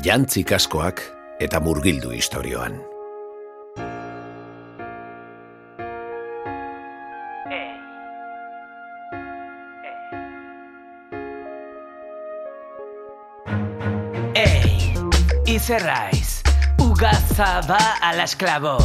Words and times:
jantzik 0.00 0.52
askoak 0.52 1.02
eta 1.40 1.60
murgildu 1.60 2.10
historioan. 2.10 2.78
Ei, 14.34 14.94
izerraiz, 15.46 16.40
ugazaba 16.80 17.80
ala 18.00 18.24
esklabo. 18.24 18.78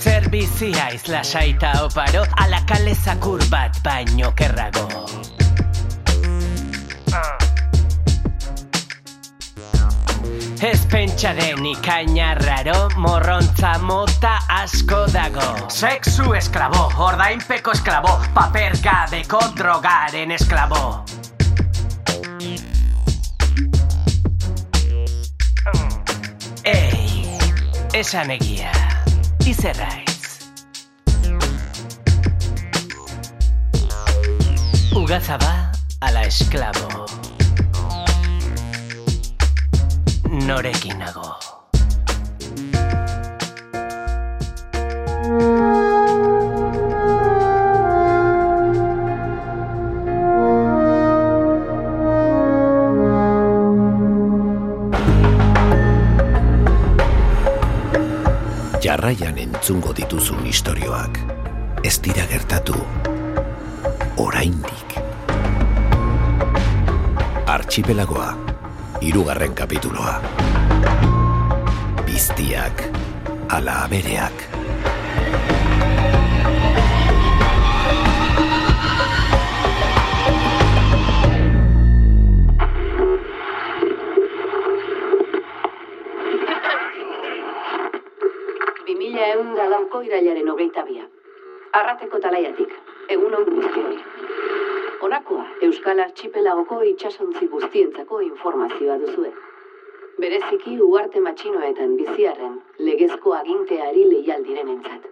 Zer 0.00 0.30
biziaiz 0.32 1.04
lasaita 1.08 1.74
oparo, 1.84 2.24
ala 2.40 2.64
kale 2.68 2.94
zakur 2.94 3.44
bat 3.52 3.76
baino 3.84 4.32
kerrago. 4.36 5.39
Ez 10.60 10.84
pentsa 10.92 11.32
den 11.32 11.64
ikaina 11.66 12.34
raro, 12.34 12.90
morrontza 13.00 13.78
mota 13.80 14.34
asko 14.52 15.06
dago. 15.08 15.46
Sexu 15.72 16.34
esklabo, 16.36 16.82
ordainpeko 17.00 17.72
esklabo, 17.72 18.12
paper 18.36 18.76
gabeko 18.84 19.40
drogaren 19.56 20.34
esklabo. 20.36 20.82
Ei, 26.68 27.24
esan 27.96 28.36
egia, 28.36 28.74
izerraiz. 29.48 30.44
Ugazaba 34.92 35.54
ala 36.04 36.28
esklabo. 36.28 37.19
Norekin 40.50 40.98
nago. 40.98 41.28
Jarraian 58.82 59.38
entzungo 59.38 59.94
dituzun 59.94 60.42
istorioak 60.50 61.22
ez 61.86 61.94
dira 62.02 62.26
gertatu 62.26 62.74
oraindik. 64.18 64.98
Archipelagoa, 67.46 68.34
hirugarren 69.00 69.54
kapituloa. 69.54 70.39
Biztiak, 72.30 72.82
ala 73.50 73.72
abereak. 73.84 74.42
Bi 88.86 88.94
mila 88.94 89.26
egun 89.26 89.56
da 89.56 89.66
lauko 89.66 90.02
irailaren 90.06 90.48
hogeita 90.48 90.86
bia. 90.86 91.02
Arrateko 91.72 92.22
talaiatik, 92.22 92.78
egun 93.08 93.34
on 93.34 93.46
guztioi. 93.50 93.98
Honakoa, 95.02 95.46
Euskal 95.66 96.06
Archipelagoko 96.06 96.82
itxasontzi 96.94 97.50
guztientzako 97.50 98.22
informazioa 98.32 99.02
duzue. 99.06 99.34
Bereziki 100.20 100.74
uarte 100.84 101.20
matxinoetan 101.24 101.92
biziarren 101.96 102.56
legezko 102.86 103.32
aginteari 103.36 104.02
leial 104.08 104.42
direnentzat. 104.48 105.06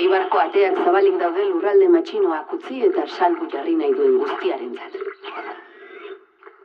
Eibarko 0.00 0.40
ateak 0.42 0.80
zabalik 0.84 1.20
daude 1.20 1.44
lurralde 1.50 1.88
matxinoak 1.94 2.54
utzi 2.58 2.80
eta 2.88 3.04
salbu 3.18 3.46
jarri 3.54 3.76
nahi 3.82 3.94
duen 4.00 4.18
guztiarentzat. 4.24 4.98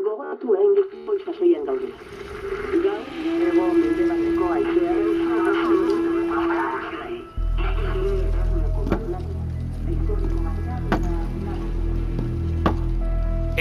Gogoratu 0.02 0.58
haindik 0.58 0.98
poltsasoian 1.06 1.64
gaude. 1.70 1.94
Gaur, 2.90 3.08
ego 3.52 3.70
mendebaldeko 3.78 4.46
aizearen 4.58 5.12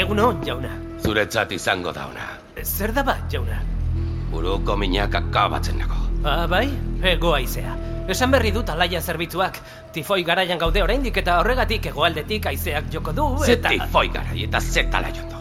Eguno, 0.01 0.35
jauna. 0.47 0.79
Zuretzat 1.05 1.53
izango 1.53 1.93
da 1.93 2.09
ona. 2.09 2.40
Zer 2.65 2.93
da 2.97 3.05
bat, 3.07 3.27
jauna? 3.33 3.61
Buruko 4.31 4.77
minak 4.77 5.15
akabatzen 5.15 5.81
nago. 5.83 5.99
Ah, 6.25 6.47
bai? 6.47 6.69
Ego 7.03 7.35
aizea. 7.35 7.75
Esan 8.11 8.33
berri 8.35 8.51
dut 8.55 8.71
alaia 8.71 9.01
zerbitzuak. 9.01 9.59
Tifoi 9.95 10.23
garaian 10.27 10.59
gaude 10.59 10.83
oraindik 10.83 11.17
eta 11.23 11.39
horregatik 11.41 11.91
hegoaldetik 11.91 12.47
haizeak 12.51 12.91
joko 12.93 13.13
du 13.17 13.27
Ze 13.45 13.57
eta... 13.59 13.71
tifoi 13.75 14.09
garai 14.15 14.45
eta 14.45 14.61
zetala 14.61 15.13
jondo. 15.15 15.39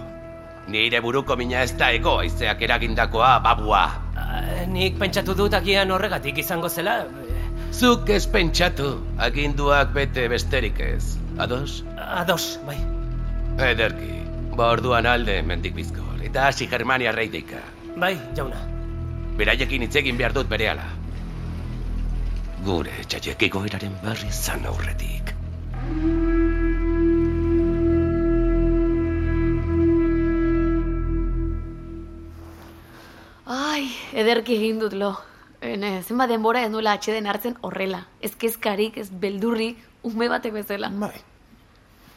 Nire 0.70 1.02
buruko 1.02 1.36
mina 1.36 1.64
ez 1.66 1.74
da 1.78 1.90
ego 1.92 2.20
aizeak 2.22 2.62
eragindakoa 2.62 3.40
babua. 3.46 3.84
Ah, 4.16 4.66
nik 4.68 5.00
pentsatu 5.02 5.34
dut 5.34 5.54
agian 5.58 5.92
horregatik 5.92 6.38
izango 6.38 6.70
zela. 6.70 7.00
Zuk 7.74 8.10
ez 8.10 8.26
pentsatu, 8.28 8.96
aginduak 9.18 9.94
bete 9.94 10.28
besterik 10.30 10.80
ez. 10.82 11.18
Ados? 11.38 11.84
Ados, 11.98 12.60
bai. 12.66 12.78
Ederki, 13.70 14.24
ba 14.58 14.72
orduan 14.74 15.06
alde 15.06 15.42
mendik 15.46 15.76
bizkol, 15.78 16.09
eta 16.30 16.48
hasi 16.48 16.68
Germania 16.68 17.12
reidika. 17.12 17.58
Bai, 17.98 18.14
jauna. 18.38 18.60
Beraiekin 19.38 19.82
hitz 19.82 19.96
egin 19.98 20.18
behar 20.18 20.34
dut 20.36 20.50
berehala. 20.50 20.84
Gure 22.66 22.94
txaiekiko 23.10 23.64
eraren 23.66 23.96
berri 24.04 24.30
zan 24.30 24.68
aurretik. 24.70 25.32
Ai, 33.50 33.88
ederki 34.14 34.60
egin 34.60 34.84
dut 34.84 34.94
lo. 34.94 35.16
Ene, 35.66 36.04
zenbat 36.04 36.30
denbora 36.30 36.62
ez 36.62 36.70
nuela 36.70 36.94
atxeden 36.94 37.26
hartzen 37.26 37.58
horrela. 37.66 38.04
Ez 38.22 38.36
kezkarik, 38.38 39.00
ez 39.02 39.10
beldurrik, 39.10 39.82
ume 40.06 40.30
batek 40.30 40.54
bezala. 40.60 40.92
Bai. 40.94 41.16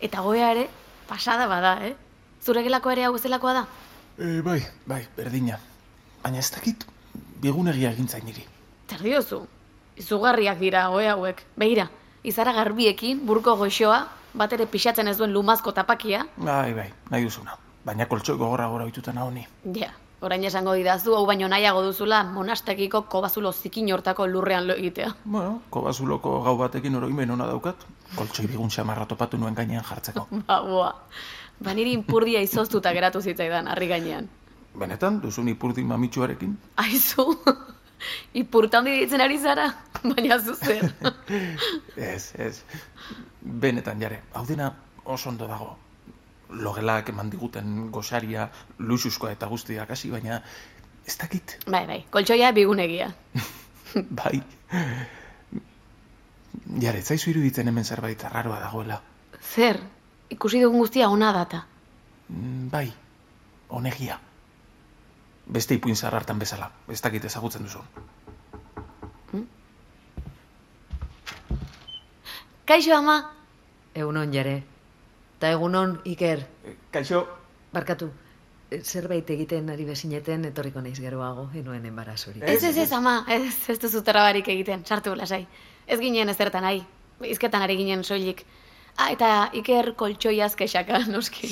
Eta 0.05 0.21
goea 0.21 0.53
ere, 0.53 0.67
pasada 1.09 1.49
bada, 1.49 1.79
eh? 1.89 1.95
Zure 2.45 2.63
gelako 2.67 2.93
ere 2.93 3.07
hau 3.09 3.15
bezalakoa 3.17 3.57
da? 3.63 3.65
E, 4.23 4.41
bai, 4.41 4.63
bai, 4.87 5.03
berdina. 5.17 5.57
Baina 6.23 6.39
ez 6.39 6.51
dakit 6.55 6.85
bigunegia 7.43 7.91
egintzain 7.91 8.23
niri. 8.23 8.45
Zer 8.87 9.03
diozu? 9.03 9.41
Izugarriak 9.99 10.61
dira 10.63 10.85
goe 10.93 11.09
hauek. 11.11 11.43
Begira, 11.59 11.89
izara 12.23 12.53
garbiekin, 12.55 13.25
burko 13.27 13.57
goxoa, 13.59 14.05
bat 14.39 14.55
ere 14.55 14.69
pixatzen 14.71 15.11
ez 15.11 15.17
duen 15.19 15.35
lumazko 15.35 15.75
tapakia. 15.75 16.23
Bai, 16.37 16.71
bai, 16.77 16.87
nahi 17.11 17.27
duzuna. 17.27 17.59
Baina 17.83 18.07
koltsoi 18.07 18.39
gogorra 18.39 18.71
gora 18.71 18.87
oituta 18.87 19.11
honi. 19.25 19.43
Ja, 19.75 19.91
orain 20.21 20.45
esango 20.45 20.77
didazu, 20.79 21.17
hau 21.19 21.27
baino 21.27 21.49
nahiago 21.51 21.83
duzula, 21.83 22.23
monastekiko 22.23 23.03
kobazulo 23.11 23.53
zikin 23.53 23.91
hortako 23.93 24.29
lurrean 24.29 24.69
lo 24.69 24.79
egitea. 24.79 25.17
Bueno, 25.25 25.63
kobazuloko 25.71 26.41
gau 26.45 26.57
batekin 26.63 26.95
oroimen 26.95 27.31
ona 27.31 27.51
daukat. 27.51 27.87
Koltsoi 28.15 28.47
bigun 28.47 28.71
xamarra 28.71 29.07
topatu 29.07 29.37
nuen 29.37 29.55
gainean 29.55 29.83
jartzeko. 29.83 30.29
Ba, 30.47 30.63
boa. 30.63 30.95
Ba 31.61 31.75
niri 31.75 31.93
inpurdia 31.93 32.41
izoztuta 32.43 32.93
geratu 32.93 33.21
zitzaidan, 33.21 33.69
harri 33.69 33.89
gainean. 33.89 34.29
Benetan, 34.79 35.21
duzun 35.21 35.49
ipurdi 35.53 35.85
mamitsuarekin? 35.85 36.57
Aizu, 36.81 37.27
ipurta 38.43 38.81
handi 38.81 38.97
ditzen 39.03 39.21
ari 39.21 39.39
zara, 39.39 39.69
baina 40.11 40.39
zuzer. 40.39 40.89
Ez, 42.13 42.33
ez. 42.39 42.63
Benetan, 43.43 44.01
jare, 44.01 44.23
hau 44.33 44.45
dena 44.49 44.73
oso 45.05 45.29
ondo 45.29 45.47
dago. 45.51 45.77
Logelak 46.53 47.09
eman 47.09 47.31
diguten 47.33 47.91
gosaria, 47.93 48.49
luxuskoa 48.79 49.33
eta 49.33 49.47
guztiak 49.49 49.91
hasi, 49.91 50.11
baina 50.13 50.43
ez 51.07 51.17
dakit. 51.19 51.57
bai, 51.67 51.87
bai, 51.87 52.05
koltsoia 52.11 52.53
bigunegia. 52.53 53.09
Bai. 54.11 54.43
Jare, 56.81 57.03
zaizu 57.03 57.31
iruditzen 57.31 57.69
hemen 57.69 57.85
zerbait 57.85 58.25
arraroa 58.25 58.61
dagoela. 58.61 59.01
Zer, 59.41 59.81
ikusi 60.31 60.61
dugun 60.63 60.79
guztia 60.79 61.09
ona 61.09 61.33
data. 61.33 61.65
Mm, 62.29 62.69
Bai, 62.71 62.93
onegia. 63.69 64.19
Beste 65.53 65.75
ipuin 65.75 65.97
zahar 65.97 66.15
hartan 66.15 66.39
bezala, 66.39 66.71
ez 66.89 67.01
dakit 67.03 67.25
ezagutzen 67.25 67.63
duzu. 67.67 67.81
Kaixo 72.65 72.95
ama, 72.97 73.17
Egunon 73.95 74.33
jare. 74.33 74.63
Ta 75.39 75.51
egunon 75.53 75.99
Iker, 76.05 76.47
Kaixo, 76.91 77.27
barkatu. 77.73 78.11
eh, 78.71 78.81
Zerbait 78.83 79.29
egiten 79.31 79.69
ari 79.71 79.85
bezineten 79.85 80.45
etorriko 80.49 80.81
naiz 80.81 80.99
geroago, 81.01 81.51
enoen 81.55 81.85
enbarazorik. 81.87 82.43
ez 82.43 82.63
ez 82.65 82.77
ez 82.77 82.93
ama, 82.93 83.25
ez, 83.29 83.69
ez 83.69 83.79
duzu 83.79 84.03
trabarik 84.03 84.49
egiten, 84.49 84.85
sartu 84.87 85.15
lasai. 85.15 85.47
Ez 85.87 85.99
ginen 86.01 86.29
ezertan 86.29 86.63
nahi, 86.63 86.85
izketan 87.21 87.63
ari 87.63 87.77
ginen 87.77 88.05
soilik. 88.05 88.47
Ah, 88.97 89.11
eta 89.13 89.51
Iker 89.53 89.95
koltsoiaz 89.97 90.55
kexaka, 90.57 90.99
noski. 91.09 91.49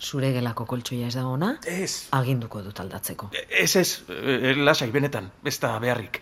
Zure 0.00 0.30
gelako 0.32 0.64
koltsoia 0.64 1.08
ez 1.10 1.14
da 1.14 1.26
ona, 1.28 1.50
Ez, 1.68 2.08
aginduko 2.16 2.62
dut 2.64 2.78
aldatzeko. 2.80 3.28
ez 3.50 3.76
ez, 3.76 4.02
e, 4.08 4.54
lasai 4.56 4.90
benetan, 4.90 5.30
ez 5.44 5.58
da 5.60 5.78
beharrik. 5.78 6.20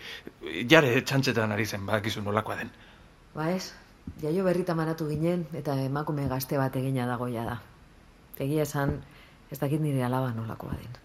Jare 0.69 1.01
txantxetan 1.01 1.51
ari 1.51 1.65
zen, 1.65 1.85
badakizu 1.85 2.21
nolakoa 2.21 2.55
den. 2.59 2.71
Ba 3.35 3.51
ez, 3.51 3.71
jaio 4.21 4.43
berrita 4.43 4.75
manatu 4.75 5.07
ginen 5.07 5.45
eta 5.53 5.77
emakume 5.79 6.27
gazte 6.27 6.57
bat 6.57 6.75
egina 6.75 7.05
dagoia 7.07 7.45
da. 7.45 7.59
Egia 8.39 8.63
esan, 8.63 8.97
ez 9.51 9.59
dakit 9.59 9.79
nire 9.79 10.03
alaba 10.03 10.31
nolakoa 10.35 10.75
den. 10.75 10.99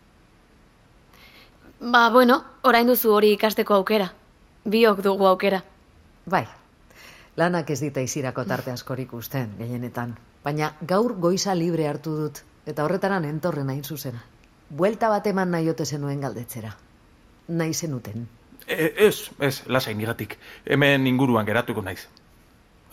Ba, 1.92 2.08
bueno, 2.10 2.42
orain 2.62 2.86
duzu 2.86 3.12
hori 3.12 3.32
ikasteko 3.36 3.74
aukera. 3.74 4.10
Biok 4.64 5.02
dugu 5.02 5.26
aukera. 5.26 5.62
Bai, 6.26 6.46
lanak 7.36 7.70
ez 7.70 7.80
dita 7.80 8.00
izirako 8.00 8.44
tarte 8.44 8.70
askorik 8.70 9.12
usten, 9.12 9.54
gehienetan. 9.58 10.16
Baina 10.44 10.74
gaur 10.80 11.16
goiza 11.18 11.54
libre 11.54 11.88
hartu 11.88 12.16
dut, 12.16 12.42
eta 12.66 12.84
horretaran 12.84 13.24
entorren 13.24 13.70
hain 13.70 13.84
zuzen. 13.84 14.20
Buelta 14.70 15.08
bat 15.08 15.26
eman 15.26 15.50
nahi 15.50 15.68
ote 15.68 15.84
zenuen 15.84 16.20
galdetzera. 16.20 16.74
Nahi 17.48 17.74
zenuten. 17.74 18.28
E, 18.66 18.92
ez, 19.06 19.30
ez, 19.40 19.62
lasai 19.66 19.94
nigatik. 19.94 20.38
Hemen 20.64 21.06
inguruan 21.06 21.46
geratuko 21.46 21.82
naiz. 21.82 22.06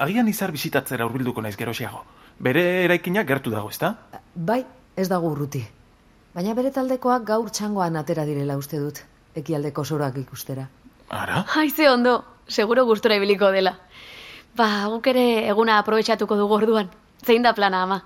Agian 0.02 0.28
izar 0.28 0.52
bizitatzera 0.52 1.06
hurbilduko 1.06 1.42
naiz 1.42 1.56
gerosiago. 1.58 2.04
Bere 2.40 2.64
eraikina 2.84 3.24
gertu 3.24 3.52
dago, 3.54 3.70
ezta? 3.70 3.94
Bai, 4.36 4.64
ez 4.98 5.08
dago 5.10 5.30
urruti. 5.32 5.62
Baina 6.34 6.56
bere 6.58 6.72
taldekoak 6.72 7.26
gaur 7.28 7.50
txangoan 7.52 8.00
atera 8.00 8.26
direla 8.26 8.58
uste 8.58 8.80
dut, 8.80 9.04
ekialdeko 9.36 9.84
soroak 9.86 10.18
ikustera. 10.18 10.68
Ara? 11.12 11.44
Haize 11.56 11.90
ondo, 11.92 12.24
seguro 12.48 12.86
gustora 12.86 13.18
ibiliko 13.20 13.52
dela. 13.52 13.76
Ba, 14.56 14.88
guk 14.92 15.08
ere 15.08 15.48
eguna 15.48 15.78
aprobetxatuko 15.80 16.36
dugu 16.36 16.58
orduan. 16.58 16.90
Zein 17.24 17.44
da 17.46 17.54
plana, 17.56 17.84
ama? 17.84 18.02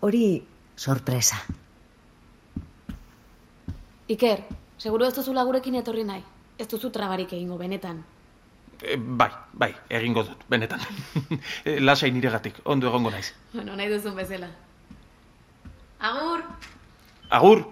Hori 0.00 0.42
sorpresa. 0.76 1.38
Iker, 4.10 4.42
seguro 4.78 5.06
ez 5.06 5.14
duzu 5.14 5.32
lagurekin 5.36 5.78
etorri 5.80 6.04
nahi. 6.04 6.24
Ez 6.58 6.66
duzu 6.68 6.90
trabarik 6.90 7.32
egingo 7.32 7.56
benetan. 7.58 8.02
E, 8.82 8.96
bai, 8.96 9.30
bai, 9.52 9.70
egingo 9.88 10.26
dut, 10.26 10.44
benetan. 10.50 10.82
E, 11.64 11.78
lasai 11.80 12.10
niregatik, 12.12 12.60
ondo 12.64 12.90
egongo 12.90 13.10
naiz. 13.14 13.30
Bueno, 13.54 13.76
nahi 13.78 13.88
duzun 13.92 14.18
bezala. 14.18 14.50
Agur! 16.00 16.42
Agur! 17.30 17.64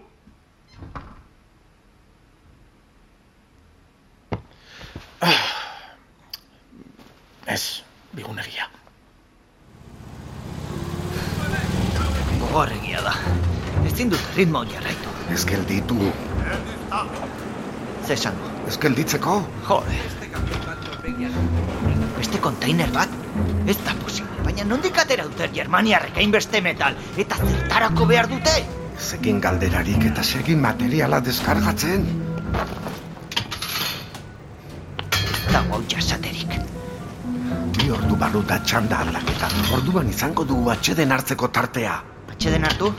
Ah. 5.20 5.48
Ez, 7.52 7.82
bigunegia. 8.16 8.68
Gogorregia 12.40 13.02
da. 13.06 13.14
Ezin 13.88 14.10
dut 14.12 14.36
ritmo 14.36 14.64
jarraitu. 14.68 15.12
Ez 15.32 15.44
gelditu, 15.48 15.96
Ze 18.06 18.12
esango? 18.14 18.50
ez 18.68 18.76
gelditzeko. 18.78 19.36
Jode. 19.68 19.98
Beste 22.18 22.38
konteiner 22.40 22.90
bat? 22.94 23.08
Ez 23.66 23.76
da 23.86 23.94
posible, 24.02 24.42
baina 24.44 24.64
nondik 24.64 24.98
atera 24.98 25.24
dute 25.24 25.48
Germaniarrek 25.54 26.16
hainbeste 26.18 26.60
metal 26.60 26.96
eta 27.16 27.36
zertarako 27.36 28.06
behar 28.10 28.28
dute? 28.30 28.54
Ez 28.98 29.12
egin 29.18 29.40
galderarik 29.40 30.04
eta 30.10 30.22
segin 30.22 30.60
materiala 30.60 31.20
deskargatzen. 31.20 32.06
Barru 38.22 38.42
da 38.46 38.58
txanda 38.62 39.00
aldaketa. 39.02 39.48
Orduan 39.74 40.10
izango 40.10 40.44
dugu 40.46 40.70
atxeden 40.70 41.12
hartzeko 41.14 41.48
tartea. 41.56 41.94
Atxeden 42.30 42.66
hartu? 42.68 42.90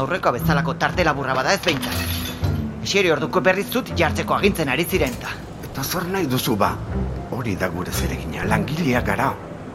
Aurreko 0.00 0.32
bezalako 0.36 0.74
tarte 0.80 1.04
laburra 1.04 1.34
bada 1.36 1.52
ez 1.52 1.60
behintzat. 1.66 1.98
Esieri 2.84 3.12
orduko 3.12 3.42
berriz 3.44 3.66
zut 3.70 3.92
jartzeko 3.98 4.38
agintzen 4.38 4.72
ari 4.72 4.86
ziren 4.88 5.16
ta. 5.20 5.34
Eta 5.68 5.84
zer 5.84 6.08
nahi 6.14 6.30
duzu 6.32 6.56
ba? 6.56 6.70
Hori 7.36 7.56
da 7.60 7.68
gure 7.76 7.92
zeregina, 7.92 8.44
langileak 8.48 9.06
gara. 9.10 9.30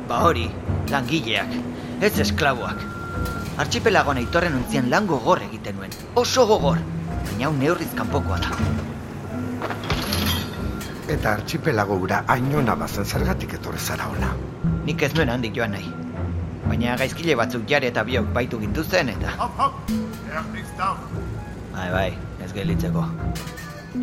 Ba 0.09 0.24
hori, 0.25 0.47
langileak, 0.89 1.53
ez 2.01 2.13
esklaboak. 2.25 2.85
Archipelagoan 3.62 4.21
aitorren 4.24 4.56
untzien 4.57 4.89
lan 4.89 5.09
gogor 5.09 5.44
egiten 5.50 5.77
nuen. 5.77 5.94
Oso 6.24 6.47
gogor. 6.50 6.81
Baina 7.27 7.50
hau 7.50 7.53
neurriz 7.62 7.92
kanpokoa 7.97 8.39
da. 8.45 8.57
Eta 11.09 11.31
archipelago 11.33 11.95
ura 11.97 12.19
ainona 12.29 12.75
bazen 12.77 13.06
zergatik 13.06 13.56
etorri 13.57 13.79
zara 13.79 14.06
ona. 14.13 14.29
Nik 14.85 15.01
ez 15.07 15.09
nuen 15.15 15.31
handik 15.33 15.56
joan 15.57 15.71
nahi. 15.73 15.89
Baina 16.67 16.97
gaizkile 17.01 17.33
batzuk 17.39 17.63
jare 17.71 17.89
eta 17.89 18.03
biok 18.06 18.29
baitu 18.35 18.59
gintuzten 18.61 19.09
eta... 19.15 19.33
Bai, 21.73 21.88
bai, 21.95 22.11
ez 22.45 22.51
gelitzeko. 22.53 23.07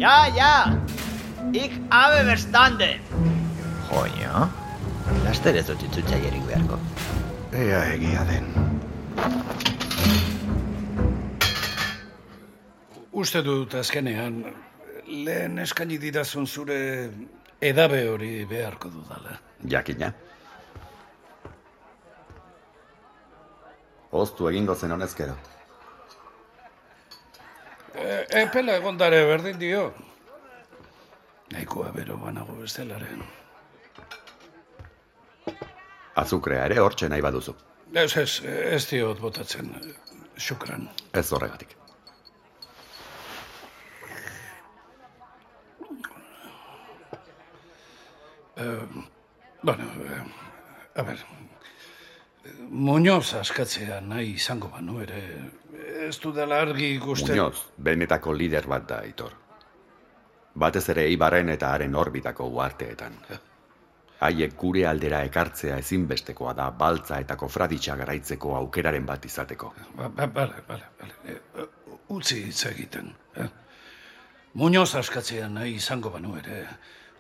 Ja, 0.03 0.17
ja! 0.35 0.51
Ik 1.53 1.79
habe 1.95 2.25
verstanden! 2.27 3.01
Joño, 3.87 4.49
laster 5.23 5.63
ez 5.63 5.67
dut 5.71 5.87
itzultzailerik 5.87 6.43
beharko. 6.51 6.81
Ea 7.55 7.85
egia 7.95 8.27
den. 8.27 8.51
Uste 13.15 13.47
dut 13.47 13.79
azkenean, 13.79 14.43
lehen 15.07 15.59
eskaini 15.59 15.99
didazun 16.01 16.47
zure 16.47 16.79
edabe 17.61 18.09
hori 18.09 18.31
beharko 18.49 18.91
dudala. 18.91 19.39
Jakina. 19.71 20.13
Oztu 24.13 24.49
egingo 24.49 24.75
zen 24.75 24.93
honezkero. 24.93 25.37
E, 27.95 28.27
epela 28.43 28.77
egondare 28.81 29.25
berdin 29.29 29.59
dio. 29.61 29.87
Nahikoa 31.53 31.93
bero 31.95 32.17
banago 32.19 32.57
bestelaren. 32.61 33.23
Azukrea 36.17 36.65
ere 36.67 36.81
hortxe 36.81 37.09
nahi 37.13 37.23
baduzu. 37.23 37.55
Ez, 37.95 38.17
ez, 38.17 38.31
ez 38.45 38.85
diot 38.91 39.21
botatzen. 39.21 39.71
Xukran. 40.37 40.89
Ez 41.13 41.31
horregatik. 41.33 41.77
Bueno, 49.63 49.85
eh, 49.85 50.23
a 50.95 51.03
ver, 51.03 51.19
Muñoz 52.69 53.35
askatzea 53.35 54.01
nahi 54.01 54.35
izango 54.37 54.69
banu 54.71 55.01
ere, 55.03 55.21
ez 56.07 56.19
dudala 56.23 56.61
argi 56.63 56.93
ikusten. 56.97 57.35
Muñoz, 57.35 57.67
benetako 57.77 58.33
lider 58.33 58.67
bat 58.71 58.87
da, 58.89 59.01
Aitor. 59.03 59.35
Batez 60.55 60.89
ere 60.95 61.05
Eibarren 61.11 61.51
eta 61.53 61.73
haren 61.75 61.95
orbitako 61.95 62.49
uarteetan. 62.59 63.19
Haiek 64.27 64.55
gure 64.57 64.87
aldera 64.89 65.21
ekartzea 65.29 65.77
ezinbestekoa 65.83 66.55
da 66.57 66.71
baltza 66.71 67.19
eta 67.21 67.37
kofraditxa 67.37 67.97
garaitzeko 68.01 68.55
aukeraren 68.57 69.05
bat 69.07 69.25
izateko. 69.29 69.75
Ba, 69.97 70.09
ba, 70.09 70.27
bale, 70.39 70.63
bale, 70.69 70.89
bale. 71.01 71.19
E, 71.29 71.67
utzi 72.17 72.41
hitz 72.47 72.65
egiten. 72.73 73.13
Eh? 73.37 73.49
Muñoz 74.57 74.95
askatzea 74.97 75.51
nahi 75.53 75.77
izango 75.77 76.11
banu 76.15 76.39
ere, 76.41 76.63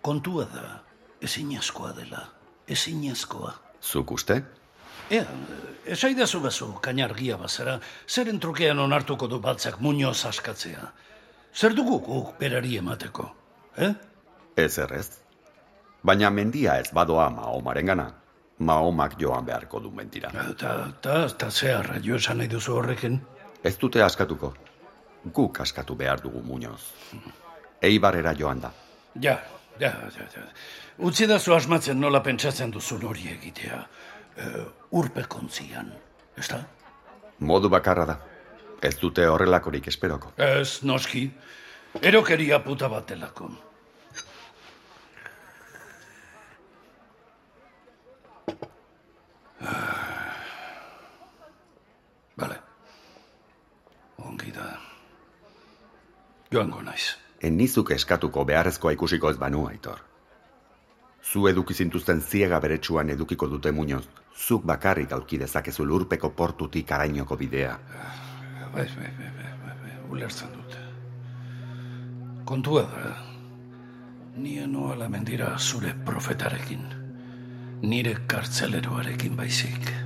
kontua 0.01 0.47
da, 0.55 0.81
ezinezkoa 1.23 1.93
dela, 1.97 2.27
ezinezkoa. 2.69 3.53
Zuk 3.83 4.11
uste? 4.11 4.43
Ea, 5.11 5.25
esaidazu 5.87 6.41
bazu, 6.43 6.73
kainargia 6.83 7.37
bazara, 7.39 7.79
zeren 8.09 8.41
trukean 8.41 8.79
onartuko 8.79 9.29
du 9.31 9.39
baltzak 9.41 9.79
Muñoz 9.81 10.25
askatzea. 10.27 10.91
Zer 11.55 11.75
dugu 11.75 12.01
guk 12.05 12.35
berari 12.41 12.77
emateko, 12.77 13.31
eh? 13.77 13.93
Ez 14.57 14.79
errez. 14.79 15.09
Baina 16.03 16.31
mendia 16.31 16.79
ez 16.81 16.91
badoa 16.93 17.31
Mahomaren 17.31 17.87
gana. 17.87 18.11
Mahomak 18.59 19.19
joan 19.21 19.45
beharko 19.45 19.81
du 19.81 19.91
mentira. 19.91 20.31
Eta, 20.51 20.75
eta, 20.91 21.17
eta 21.27 21.51
zeharra 21.51 22.01
jo 22.05 22.17
esan 22.17 22.39
nahi 22.41 22.49
duzu 22.49 22.77
horrekin? 22.79 23.21
Ez 23.65 23.77
dute 23.79 24.03
askatuko. 24.03 24.55
Guk 25.35 25.61
askatu 25.61 25.97
behar 25.97 26.23
dugu 26.23 26.43
Muñoz. 26.43 26.81
Eibarrera 27.83 28.33
joan 28.39 28.61
da. 28.61 28.73
Ja, 29.23 29.39
ja, 29.81 29.93
ja, 30.17 30.29
ja. 30.37 30.45
Utzi 30.99 31.27
da 31.27 31.39
zu 31.39 31.55
asmatzen 31.55 32.01
nola 32.01 32.23
pentsatzen 32.25 32.73
duzun 32.73 33.05
hori 33.05 33.29
egitea. 33.33 33.83
Uh, 34.37 34.65
urpekontzian, 35.01 35.93
ez 36.37 36.49
da? 36.49 36.61
Modu 37.39 37.69
bakarra 37.73 38.05
da. 38.09 38.17
Ez 38.85 38.97
dute 39.01 39.25
horrelakorik 39.29 39.87
esperoko. 39.89 40.35
Ez, 40.37 40.83
noski. 40.85 41.31
Erokeria 42.03 42.61
puta 42.65 42.89
bat 42.93 43.09
delako. 43.09 43.51
Bale. 52.37 52.59
Ongi 54.19 54.53
da. 54.53 54.67
Joango 56.53 56.83
naiz. 56.83 57.26
Enizuk 57.43 57.91
eskatuko 57.93 58.45
beharrezkoa 58.45 58.93
ikusiko 58.93 59.31
ez 59.31 59.37
banu, 59.37 59.67
Aitor. 59.69 59.99
Zu 61.23 61.49
eduki 61.51 61.75
zintuzten 61.75 62.21
ziega 62.21 62.61
beretsuan 62.61 63.11
edukiko 63.11 63.49
dute 63.49 63.73
muñoz. 63.73 64.07
Zuk 64.37 64.65
bakarrik 64.65 65.13
aurki 65.13 65.39
dezakezu 65.39 65.85
lurpeko 65.85 66.31
portutik 66.31 66.93
arainoko 66.93 67.37
bidea. 67.37 67.79
bai, 68.73 68.87
bai, 68.97 69.11
bai, 69.19 69.31
bai, 69.37 69.53
bai, 69.65 69.75
bai, 69.83 69.93
ulertzen 70.11 70.53
dute. 70.53 70.83
Kontua 72.45 72.83
da, 72.83 73.15
nien 74.37 74.73
noala 74.73 75.09
mendira 75.09 75.59
zure 75.59 75.95
profetarekin, 76.05 76.85
nire 77.83 78.17
kartzeleroarekin 78.27 79.37
baizik. 79.37 80.06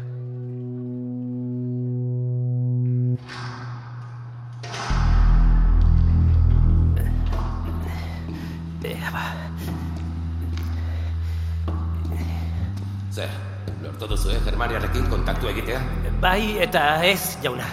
Lortu 13.83 14.09
duzu, 14.11 14.31
eh, 14.31 14.41
Germaniarekin 14.45 15.07
kontaktu 15.11 15.49
egitea? 15.51 15.81
Bai 16.21 16.59
eta 16.63 17.05
ez, 17.05 17.37
jauna. 17.43 17.67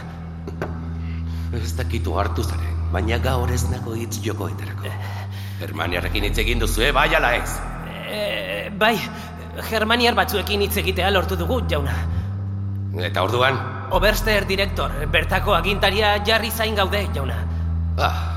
Ez 1.54 1.72
dakitu 1.78 2.18
hartu 2.20 2.44
zaren, 2.44 2.76
baina 2.92 3.18
gaur 3.24 3.52
ez 3.52 3.64
nago 3.72 3.96
hitz 3.96 4.20
jokoetarako. 4.24 4.92
Germaniarekin 5.60 6.24
hitz 6.28 6.38
egin 6.38 6.60
duzu, 6.60 6.82
eh, 6.82 6.92
bai 6.94 7.10
ala 7.16 7.34
ez? 7.36 7.50
E, 8.08 8.70
bai, 8.70 8.96
germaniar 9.70 10.16
batzuekin 10.16 10.62
hitz 10.62 10.78
egitea 10.78 11.12
lortu 11.12 11.36
dugu, 11.36 11.62
jauna. 11.70 11.96
Eta 12.98 13.24
orduan? 13.24 13.58
Oberster 13.92 14.46
direktor, 14.48 14.92
bertako 15.12 15.56
agintaria 15.56 16.18
jarri 16.26 16.52
zain 16.52 16.76
gaude, 16.76 17.08
jauna. 17.16 17.38
Ah, 17.98 18.37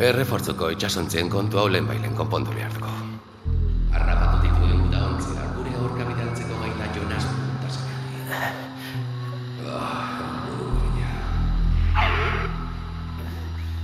Errefortzuko 0.00 0.70
itxasontzien 0.72 1.28
kontu 1.28 1.58
hau 1.60 1.66
lehen 1.68 1.84
bailen 1.84 2.14
konpondu 2.16 2.54
behar 2.56 2.72
dugu. 2.72 2.88
Arrapatu 3.92 4.38
dituen 4.46 4.86
da 4.92 5.00
ontzera 5.10 5.42
gure 5.56 5.74
aurka 5.76 6.06
bidaltzeko 6.08 6.60
gaila 6.62 6.86
Jonas 6.94 7.26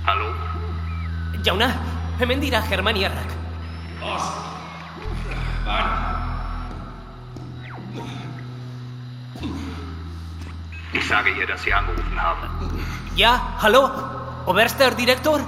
Halo? 0.07 0.31
Jauna, 1.45 1.67
hemen 2.19 2.41
dira 2.41 2.63
germaniarrak. 2.71 3.35
Os! 4.01 4.25
Ban! 5.67 5.85
Ich 10.93 11.05
sage 11.07 11.29
ihr, 11.37 11.45
dass 11.45 11.61
Sie 11.61 11.73
angerufen 11.73 12.19
haben. 12.19 12.49
Ja, 13.15 13.39
hallo? 13.61 13.91
Oberster 14.47 14.95
direktor? 14.95 15.45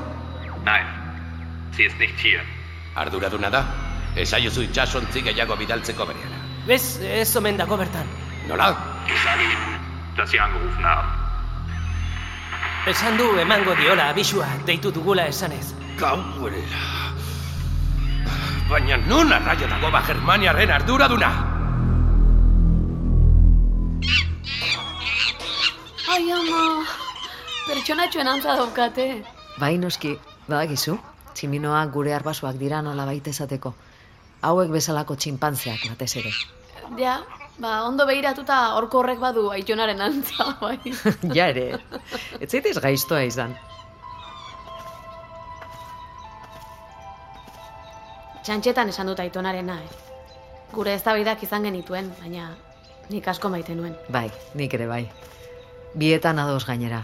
Nein, 0.70 0.86
sie 1.76 1.86
ist 1.90 1.98
nicht 1.98 2.20
hier. 2.20 2.42
Arduraduna 2.96 3.50
da? 3.50 3.62
Esaiozu 4.24 4.62
itxasontzi 4.68 5.22
gehiago 5.28 5.56
bidaltzeko 5.62 6.06
bereana. 6.10 6.38
Bez, 6.68 6.84
ez 7.02 7.36
omen 7.40 7.58
dago 7.58 7.78
bertan. 7.78 8.08
Nola? 8.48 8.68
Ich 9.08 9.20
sage 9.24 9.44
Ihnen, 9.54 9.80
dass 10.18 10.30
Sie 10.30 10.40
angerufen 10.40 10.86
haben. 10.86 11.10
Esan 12.88 13.18
du 13.18 13.26
emango 13.46 13.76
diola 13.82 14.10
abisua 14.14 14.48
deitu 14.68 14.92
dugula 14.92 15.26
esanez. 15.34 15.74
Gauerera. 15.98 16.86
Baina 18.70 18.98
nun 19.10 19.34
arraio 19.34 19.68
dago 19.74 19.92
ba 19.92 20.06
Germaniaren 20.08 20.72
arduraduna? 20.78 21.32
Ai, 26.14 26.26
ama, 26.40 26.64
pertsonatxoen 27.68 28.28
antza 28.38 28.56
daukate. 28.62 29.08
Bai, 29.60 29.78
noski, 29.78 30.18
badakizu, 30.50 30.98
tximinoak 31.34 31.92
gure 31.94 32.14
arbasoak 32.16 32.58
dira 32.60 32.82
nola 32.86 33.06
baita 33.10 33.32
esateko. 33.34 33.74
Hauek 34.50 34.72
bezalako 34.72 35.16
txinpantzeak 35.20 35.86
batez 35.92 36.14
ere. 36.22 36.32
Ja, 36.98 37.20
ba, 37.60 37.84
ondo 37.86 38.06
behiratuta 38.10 38.60
horko 38.78 39.02
horrek 39.04 39.20
badu 39.22 39.50
aitonaren 39.54 40.02
antza, 40.02 40.54
bai. 40.62 40.78
ja 41.38 41.50
ere, 41.54 41.82
ez 42.40 42.50
zaitez 42.50 42.78
gaiztoa 42.80 43.26
izan. 43.28 43.56
Txantxetan 48.44 48.90
esan 48.90 49.12
dut 49.12 49.20
aitonarena, 49.22 49.78
eh? 49.84 50.08
Gure 50.74 50.94
eztabaidak 50.96 51.44
izan 51.46 51.66
genituen, 51.68 52.10
baina 52.22 52.50
nik 53.10 53.28
asko 53.28 53.50
maite 53.50 53.76
nuen. 53.76 53.96
Bai, 54.10 54.28
nik 54.58 54.74
ere 54.78 54.88
bai. 54.90 55.04
Bietan 55.98 56.40
ados 56.40 56.66
gainera. 56.66 57.04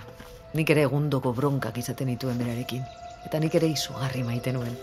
Nik 0.56 0.70
ere 0.70 0.86
egundoko 0.88 1.34
bronkak 1.34 1.78
izaten 1.82 2.14
dituen 2.14 2.38
berarekin. 2.42 2.86
Eta 3.26 3.40
nik 3.42 3.56
ere 3.58 3.70
izugarri 3.74 4.24
maite 4.24 4.54
nuen. 4.54 4.76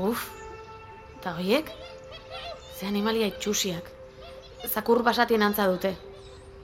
Uf, 0.00 0.28
eta 1.18 1.34
horiek? 1.36 1.72
Ze 2.78 2.86
animalia 2.88 3.28
itxusiak. 3.28 3.90
Zakur 4.68 5.02
basatien 5.04 5.42
antza 5.42 5.66
dute. 5.68 5.92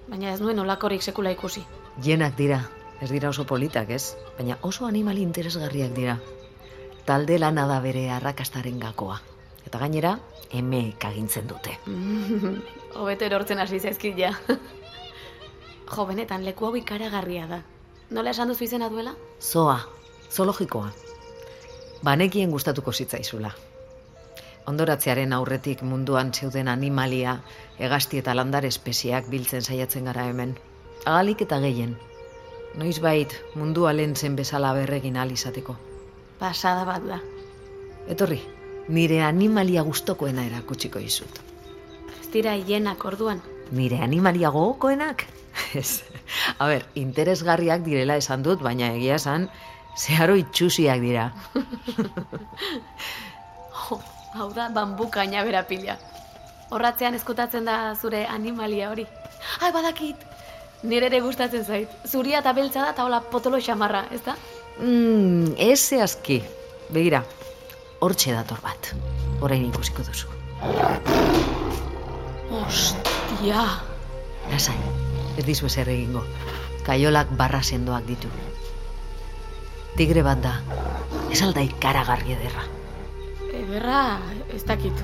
Baina 0.09 0.33
ez 0.33 0.41
nuen 0.41 0.59
olakorik 0.63 1.03
sekula 1.03 1.33
ikusi. 1.35 1.65
Jenak 2.05 2.37
dira, 2.39 2.61
ez 3.01 3.11
dira 3.11 3.29
oso 3.29 3.45
politak, 3.45 3.91
ez? 3.91 4.15
Baina 4.39 4.57
oso 4.63 4.87
animali 4.87 5.25
interesgarriak 5.25 5.93
dira. 5.97 6.17
Talde 7.05 7.39
lana 7.39 7.67
da 7.69 7.81
bere 7.81 8.09
arrakastaren 8.11 8.81
gakoa. 8.81 9.19
Eta 9.67 9.81
gainera, 9.83 10.17
emeek 10.55 11.05
agintzen 11.05 11.49
dute. 11.51 11.77
Hobeto 13.01 13.29
erortzen 13.29 13.61
hasi 13.61 13.81
zaizkit 13.81 14.17
ja. 14.19 14.33
Jo, 15.95 16.07
benetan, 16.07 16.45
leku 16.45 16.67
hau 16.67 16.75
ikaragarria 16.77 17.47
da. 17.47 17.63
Nola 18.11 18.31
esan 18.31 18.49
duzu 18.49 18.65
izena 18.65 18.89
duela? 18.91 19.15
Zoa, 19.41 19.79
zoologikoa. 20.31 20.91
Banekien 22.05 22.51
gustatuko 22.51 22.93
zitzaizula. 22.93 23.51
Ondoratzearen 24.67 25.33
aurretik 25.33 25.83
munduan 25.83 26.33
zeuden 26.35 26.69
animalia, 26.69 27.37
hegazti 27.79 28.19
eta 28.19 28.35
landar 28.35 28.67
espeziak 28.67 29.31
biltzen 29.31 29.63
saiatzen 29.63 30.11
gara 30.11 30.27
hemen. 30.31 30.57
Agalik 31.05 31.47
eta 31.47 31.61
gehien. 31.63 31.97
Noiz 32.77 32.99
bait 33.01 33.33
mundua 33.55 33.93
zen 34.15 34.37
bezala 34.37 34.73
berregin 34.75 35.17
ahal 35.17 35.31
izateko. 35.31 35.77
Pasada 36.39 36.85
bat 36.85 37.03
da. 37.07 37.21
Etorri, 38.09 38.41
nire 38.89 39.23
animalia 39.23 39.83
gustokoena 39.83 40.45
erakutsiko 40.45 40.99
izut. 40.99 41.41
Ez 42.21 42.29
dira 42.33 42.55
hienak 42.55 43.05
orduan. 43.05 43.41
Nire 43.71 43.99
animalia 43.99 44.51
gogokoenak? 44.51 45.27
Ez. 45.81 46.03
A 46.59 46.69
ber, 46.71 46.87
interesgarriak 46.95 47.85
direla 47.87 48.17
esan 48.21 48.45
dut, 48.47 48.63
baina 48.63 48.93
egia 48.97 49.17
esan, 49.21 49.49
zeharo 49.97 50.37
itxusiak 50.37 51.01
dira. 51.01 51.31
Jo, 53.87 54.01
hau 54.39 54.51
da 54.57 54.69
bambukaina 54.75 55.45
bera 55.47 55.65
pila. 55.69 55.97
Horratzean 56.75 57.15
eskutatzen 57.15 57.69
da 57.69 57.95
zure 57.95 58.25
animalia 58.27 58.91
hori. 58.91 59.07
Ai, 59.63 59.71
badakit! 59.73 60.25
Nire 60.87 61.09
ere 61.09 61.21
gustatzen 61.25 61.65
zait. 61.65 61.93
Zuria 62.07 62.43
eta 62.43 62.53
beltza 62.53 62.83
da 62.83 62.93
eta 62.93 63.07
hola 63.07 63.23
potolo 63.33 63.61
xamarra, 63.63 64.05
ez 64.13 64.21
da? 64.27 64.37
Mm, 64.79 65.55
ez 65.57 65.79
zehazki. 65.81 66.41
Begira, 66.93 67.23
hortxe 68.05 68.35
dator 68.37 68.61
bat. 68.63 68.93
Orain 69.43 69.65
ikusiko 69.71 70.05
duzu. 70.07 70.29
Ostia! 72.61 73.65
Lasai, 74.51 74.77
ez 75.37 75.45
dizu 75.45 75.69
ezer 75.71 75.89
egingo. 75.93 76.25
Kaiolak 76.87 77.33
barra 77.37 77.63
sendoak 77.63 78.07
ditu. 78.09 78.31
Tigre 79.97 80.23
bat 80.23 80.41
da. 80.45 80.55
Ez 81.33 81.41
alda 81.43 81.65
ikaragarri 81.65 82.37
ederra. 82.37 82.65
Ederra, 83.49 84.03
ez 84.55 84.63
dakit. 84.69 85.03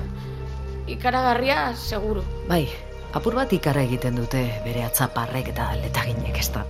Ikaragarria, 0.87 1.73
seguru. 1.75 2.23
Bai, 2.49 2.67
apur 3.13 3.37
bat 3.39 3.53
ikara 3.55 3.83
egiten 3.87 4.17
dute 4.19 4.43
bere 4.65 4.83
atzaparrek 4.85 5.49
eta 5.53 5.71
letaginek 5.81 6.37
ez 6.39 6.49
da. 6.53 6.65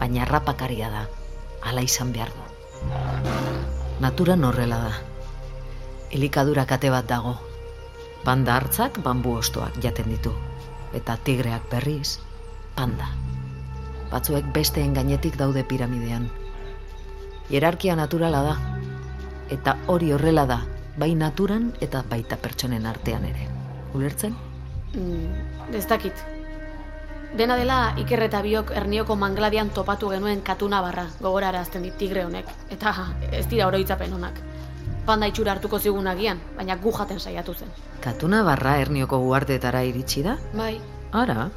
Baina 0.00 0.26
rapakaria 0.28 0.90
da, 0.92 1.04
ala 1.62 1.84
izan 1.84 2.12
behar 2.14 2.32
du. 2.34 2.44
Naturan 4.00 4.44
horrela 4.44 4.80
da. 4.88 4.94
Elikadura 6.14 6.66
kate 6.66 6.90
bat 6.94 7.08
dago. 7.08 7.36
Panda 8.24 8.56
hartzak 8.56 9.00
bambu 9.04 9.36
ostoak 9.40 9.76
jaten 9.84 10.08
ditu. 10.12 10.32
Eta 10.94 11.16
tigreak 11.26 11.68
berriz, 11.70 12.20
panda. 12.76 13.08
Batzuek 14.10 14.46
besteen 14.54 14.94
gainetik 14.94 15.36
daude 15.38 15.64
piramidean. 15.64 16.28
Hierarkia 17.50 17.96
naturala 17.96 18.42
da. 18.42 18.54
Eta 19.52 19.76
hori 19.86 20.12
horrela 20.12 20.46
da, 20.48 20.60
bai 20.98 21.14
naturan 21.14 21.72
eta 21.84 22.04
baita 22.10 22.36
pertsonen 22.40 22.86
artean 22.86 23.26
ere. 23.28 23.48
Ulertzen? 23.94 24.36
Mm, 24.94 25.74
ez 25.74 25.86
dakit. 25.88 26.24
Dena 27.34 27.56
dela 27.58 27.78
Iker 27.98 28.22
eta 28.28 28.40
biok 28.42 28.70
ernioko 28.78 29.16
mangladian 29.18 29.72
topatu 29.74 30.12
genuen 30.12 30.42
katuna 30.46 30.80
barra, 30.82 31.08
gogorarazten 31.20 31.82
dit 31.82 31.96
tigre 31.98 32.24
honek. 32.24 32.50
Eta 32.70 32.94
ez 33.40 33.46
dira 33.50 33.66
oroitzapen 33.66 34.12
honak. 34.14 34.40
Panda 35.04 35.26
itxura 35.28 35.52
hartuko 35.52 35.78
zigun 35.78 36.06
agian, 36.08 36.38
baina 36.56 36.78
gu 36.80 36.92
jaten 36.94 37.18
saiatu 37.20 37.54
zen. 37.54 37.68
Katuna 38.00 38.42
barra 38.46 38.78
ernioko 38.80 39.18
guartetara 39.20 39.82
iritsi 39.84 40.22
da? 40.24 40.38
Bai, 40.56 40.78
Ara, 41.14 41.50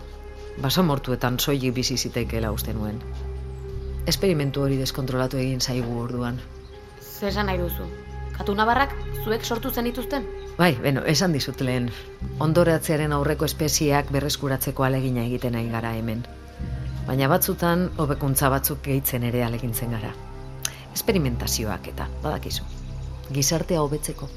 baso 0.62 0.84
mortuetan 0.84 1.40
soilik 1.40 1.74
bizi 1.74 1.98
zitekeela 1.98 2.52
uste 2.52 2.74
nuen. 2.74 3.02
Esperimentu 4.08 4.64
hori 4.64 4.78
deskontrolatu 4.78 5.38
egin 5.38 5.62
zaigu 5.62 6.00
orduan. 6.02 6.40
zer 7.02 7.30
esan 7.30 7.46
nahi 7.46 7.58
duzu? 7.58 7.86
Katuna 8.38 8.66
barrak 8.66 8.94
zuek 9.24 9.46
sortu 9.46 9.72
zen 9.72 9.86
dituzten? 9.86 10.26
Bai, 10.58 10.76
beno, 10.82 11.02
esan 11.06 11.34
dizut 11.34 11.62
lehen. 11.62 11.92
Ondoratzearen 12.40 13.14
aurreko 13.14 13.46
espezieak 13.46 14.12
berreskuratzeko 14.12 14.84
alegina 14.84 15.24
egiten 15.26 15.56
ari 15.56 15.70
gara 15.70 15.94
hemen. 15.98 16.24
Baina 17.08 17.28
batzutan, 17.32 17.90
hobekuntza 17.98 18.50
batzuk 18.50 18.82
gehitzen 18.84 19.24
ere 19.24 19.44
alegintzen 19.44 19.92
gara. 19.92 20.14
Esperimentazioak 20.94 21.88
eta, 21.94 22.08
badakizu. 22.24 22.64
Gizartea 23.34 23.82
hobetzeko. 23.82 24.30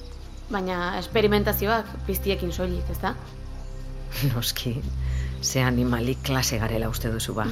Baina 0.50 0.98
esperimentazioak 0.98 1.86
piztiekin 2.06 2.52
soilik, 2.52 2.84
ez 2.90 2.98
da? 3.02 3.14
Noski, 4.34 4.74
ze 5.42 5.60
animalik 5.62 6.22
klase 6.22 6.58
garela 6.58 6.88
uste 6.88 7.08
duzu 7.12 7.34
ba. 7.34 7.46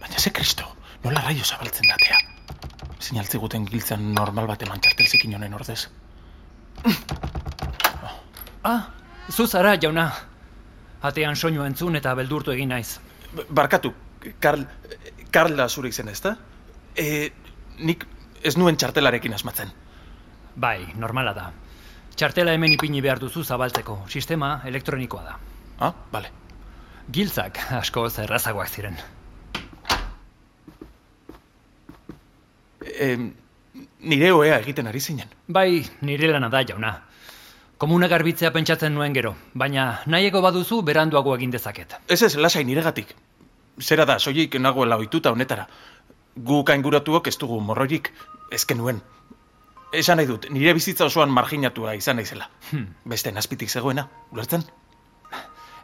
Baina 0.00 0.18
ze 0.18 0.30
kristo, 0.32 0.64
nola 1.04 1.20
raio 1.20 1.44
zabaltzen 1.44 1.88
datea. 1.90 2.18
Sinaltziguten 3.06 3.66
giltzan 3.70 4.12
normal 4.14 4.46
bat 4.50 4.62
eman 4.66 4.80
txartelzekin 4.82 5.34
honen 5.36 5.54
ordez. 5.54 5.86
Ah, 8.66 8.88
zu 9.30 9.46
zara, 9.46 9.76
jauna. 9.82 10.08
Atean 11.06 11.36
soinu 11.36 11.62
entzun 11.66 11.96
eta 11.96 12.14
beldurtu 12.18 12.50
egin 12.54 12.72
naiz. 12.74 12.96
B- 13.36 13.44
Barkatu, 13.54 13.92
Karl, 14.42 14.64
Karl 15.30 15.56
da 15.56 15.68
zure 15.68 15.88
izen 15.92 16.08
ez 16.08 16.20
da? 16.24 16.34
E, 16.96 17.30
nik 17.78 18.06
ez 18.42 18.56
nuen 18.56 18.76
txartelarekin 18.76 19.34
asmatzen. 19.36 19.72
Bai, 20.56 20.80
normala 20.96 21.34
da. 21.36 21.50
Txartela 22.16 22.54
hemen 22.56 22.72
ipini 22.72 23.02
behar 23.04 23.20
duzu 23.20 23.44
zabaltzeko. 23.44 23.98
Sistema 24.08 24.60
elektronikoa 24.64 25.24
da. 25.24 25.36
Ah, 25.84 25.92
bale. 26.12 26.32
Giltzak 27.12 27.60
asko 27.76 28.06
errazagoak 28.24 28.68
ziren. 28.72 28.96
E, 32.86 33.10
nire 34.00 34.32
oea 34.32 34.58
egiten 34.62 34.88
ari 34.88 35.00
zinen. 35.00 35.28
Bai, 35.48 35.84
nire 36.00 36.32
lana 36.32 36.48
da, 36.48 36.64
jauna. 36.64 36.94
Komuna 37.76 38.08
garbitzea 38.08 38.50
pentsatzen 38.54 38.94
nuen 38.96 39.12
gero, 39.12 39.34
baina 39.52 40.00
nahiego 40.06 40.40
baduzu 40.40 40.80
beranduago 40.82 41.34
egin 41.36 41.50
dezaket. 41.52 41.98
Ez 42.08 42.22
ez, 42.22 42.34
lasai 42.40 42.64
niregatik. 42.64 43.12
Zera 43.76 44.06
da, 44.08 44.16
soilik 44.18 44.54
nagoela 44.56 44.96
ohituta 44.96 45.30
honetara. 45.34 45.66
Gu 46.36 46.64
kainguratuok 46.64 47.28
ez 47.28 47.36
dugu 47.40 47.60
morrorik, 47.60 48.12
ezken 48.52 48.78
nuen. 48.78 49.00
Esan 49.92 50.18
nahi 50.20 50.28
dut, 50.28 50.48
nire 50.50 50.74
bizitza 50.76 51.06
osoan 51.06 51.30
marginatua 51.32 51.94
izan 51.96 52.18
naizela. 52.20 52.50
Hmm. 52.70 52.88
Beste 53.08 53.32
nazpitik 53.32 53.70
zegoena, 53.70 54.08
ulertzen? 54.32 54.64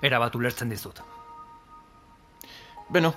Era 0.03 0.19
bat 0.19 0.35
ulertzen 0.35 0.69
dizut. 0.69 1.01
Beno, 2.93 3.15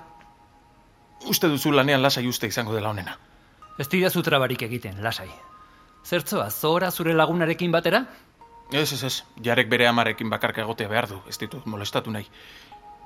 uste 1.27 1.49
duzu 1.51 1.73
lanean 1.73 2.01
lasai 2.01 2.27
uste 2.27 2.47
izango 2.47 2.75
dela 2.75 2.93
honena. 2.93 3.17
Ez 3.77 3.89
dira 3.89 4.09
trabarik 4.09 4.61
egiten, 4.61 5.03
lasai. 5.03 5.29
Zertzoa, 6.05 6.49
zora 6.49 6.91
zure 6.91 7.13
lagunarekin 7.13 7.71
batera? 7.71 8.05
Ez, 8.71 8.93
ez, 8.93 9.03
ez, 9.03 9.23
jarek 9.43 9.69
bere 9.69 9.87
amarekin 9.87 10.29
bakarka 10.29 10.61
egotea 10.61 10.87
behar 10.87 11.09
du, 11.09 11.19
ez 11.27 11.37
ditut 11.37 11.65
molestatu 11.65 12.11
nahi. 12.11 12.25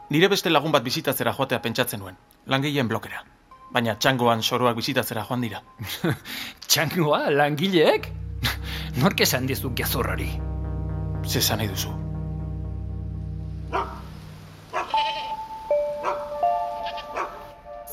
Nire 0.09 0.27
beste 0.27 0.49
lagun 0.49 0.71
bat 0.71 0.83
bizitatzera 0.83 1.33
joatea 1.33 1.61
pentsatzen 1.61 1.99
nuen, 1.99 2.17
langileen 2.45 2.87
blokera. 2.87 3.23
Baina 3.69 3.93
txangoan 4.01 4.41
soroak 4.41 4.79
bizitatzera 4.79 5.23
joan 5.29 5.43
dira. 5.45 5.61
Txangoa, 6.69 7.27
langileek? 7.29 8.07
Nork 9.01 9.21
esan 9.21 9.45
dizuk 9.49 9.75
gezurrari? 9.77 10.29
Zezan 11.29 11.61
nahi 11.61 11.69
duzu. 11.69 11.93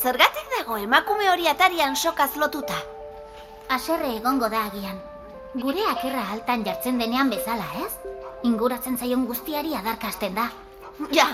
Zergatik 0.06 0.52
dago 0.54 0.78
emakume 0.78 1.28
hori 1.32 1.48
atarian 1.50 1.96
sokaz 1.96 2.30
lotuta? 2.40 2.76
Aserre 3.76 4.14
egongo 4.16 4.48
da 4.48 4.64
agian. 4.70 5.00
Gure 5.60 5.82
akerra 5.90 6.22
altan 6.32 6.64
jartzen 6.64 7.00
denean 7.02 7.32
bezala, 7.32 7.66
ez? 7.82 7.92
Inguratzen 8.48 8.96
zaion 8.96 9.24
guztiari 9.26 9.74
adarkasten 9.74 10.36
da. 10.38 10.46
Ja, 11.12 11.26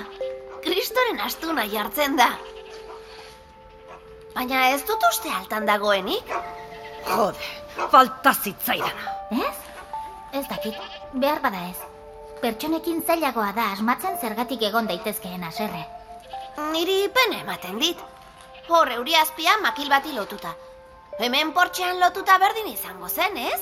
kristoren 0.65 1.21
astuna 1.21 1.67
jartzen 1.71 2.17
da. 2.17 2.33
Baina 4.35 4.68
ez 4.73 4.81
dut 4.88 5.03
uste 5.11 5.31
altan 5.31 5.66
dagoenik? 5.68 6.31
Jode, 7.09 7.49
falta 7.92 8.33
zitzaidana. 8.33 9.16
Ez? 9.31 9.57
Ez 10.33 10.47
dakit, 10.49 10.79
behar 11.12 11.42
bada 11.45 11.61
ez. 11.68 11.77
Pertsonekin 12.40 13.03
zailagoa 13.07 13.51
da 13.57 13.68
asmatzen 13.75 14.16
zergatik 14.21 14.62
egon 14.68 14.88
daitezkeen 14.88 15.45
aserre. 15.45 15.85
Niri 16.73 16.97
pene 17.18 17.42
ematen 17.45 17.79
dit. 17.83 18.01
Hor 18.68 18.90
euri 18.97 19.14
azpia 19.21 19.59
makil 19.62 19.92
bati 19.92 20.16
lotuta. 20.16 20.55
Hemen 21.21 21.53
portxean 21.53 22.01
lotuta 22.01 22.38
berdin 22.40 22.73
izango 22.73 23.09
zen, 23.09 23.37
ez? 23.37 23.61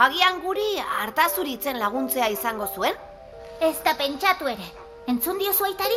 Agian 0.00 0.42
guri 0.42 0.68
hartazuritzen 0.98 1.78
laguntzea 1.78 2.28
izango 2.34 2.66
zuen? 2.74 2.96
Ez 3.60 3.76
da 3.84 3.94
pentsatu 3.94 4.48
ere. 4.50 4.79
Entzun 5.10 5.40
diozu 5.42 5.64
aitari? 5.66 5.96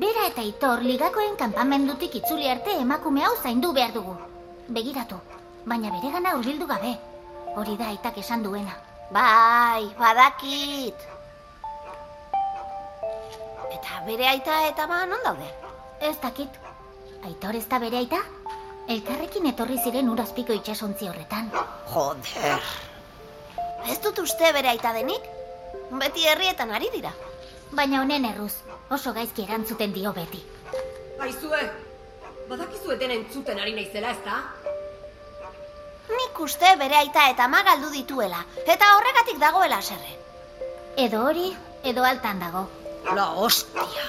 Bera 0.00 0.22
eta 0.30 0.42
itor 0.48 0.80
ligakoen 0.80 1.34
kanpamendutik 1.36 2.14
itzuli 2.20 2.46
arte 2.48 2.72
emakume 2.80 3.24
hau 3.26 3.34
zaindu 3.36 3.72
behar 3.76 3.92
dugu. 3.92 4.14
Begiratu, 4.76 5.18
baina 5.72 5.90
bere 5.96 6.12
gana 6.14 6.32
hurbildu 6.38 6.68
gabe. 6.70 6.92
Hori 7.60 7.76
da 7.76 7.90
aitak 7.92 8.16
esan 8.22 8.46
duena. 8.46 8.78
Bai, 9.12 9.84
badakit. 9.98 11.04
Eta 13.76 14.00
bere 14.08 14.30
aita 14.32 14.62
eta 14.70 14.88
ba 14.88 15.02
non 15.12 15.20
daude? 15.28 15.52
Ez 16.00 16.16
dakit. 16.24 16.56
Aitor 17.28 17.60
ez 17.60 17.66
da 17.68 17.82
bere 17.84 18.00
aita? 18.00 18.22
Elkarrekin 18.88 19.52
etorri 19.52 19.76
ziren 19.84 20.08
urazpiko 20.08 20.56
itsasontzi 20.56 21.12
horretan. 21.12 21.52
Joder. 21.92 22.74
Ez 23.84 24.00
dut 24.00 24.24
uste 24.24 24.52
bere 24.56 24.72
aita 24.72 24.96
denik? 24.96 25.32
Beti 25.92 26.24
herrietan 26.32 26.72
ari 26.72 26.94
dira. 26.96 27.12
Baina 27.72 28.00
honen 28.00 28.24
erruz, 28.24 28.52
oso 28.90 29.12
gaizki 29.16 29.44
erantzuten 29.44 29.92
dio 29.92 30.12
beti. 30.16 30.42
Aizue, 31.26 31.62
badakizue 32.50 32.96
dena 33.00 33.16
entzuten 33.18 33.58
ari 33.58 33.74
naizela, 33.74 34.12
ez 34.12 34.22
da? 34.24 34.42
Nik 36.12 36.38
uste 36.40 36.70
bere 36.78 36.96
aita 37.00 37.26
eta 37.32 37.48
ama 37.50 37.62
galdu 37.66 37.90
dituela, 37.90 38.44
eta 38.64 38.92
horregatik 38.96 39.40
dagoela 39.42 39.80
serre. 39.82 40.14
Edo 41.06 41.24
hori, 41.28 41.48
edo 41.82 42.04
altan 42.04 42.38
dago. 42.40 42.66
La 43.14 43.26
hostia. 43.34 44.06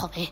Jode. 0.00 0.30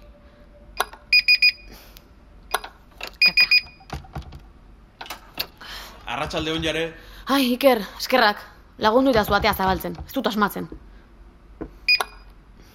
Arratsalde 6.18 6.52
on 6.52 6.64
jare. 6.64 6.96
Ai, 7.30 7.52
Iker, 7.54 7.78
eskerrak. 8.00 8.40
Lagundu 8.82 9.12
idazu 9.14 9.36
atea 9.36 9.52
zabaltzen. 9.54 9.94
Ez 10.02 10.14
dut 10.16 10.26
asmatzen. 10.26 10.66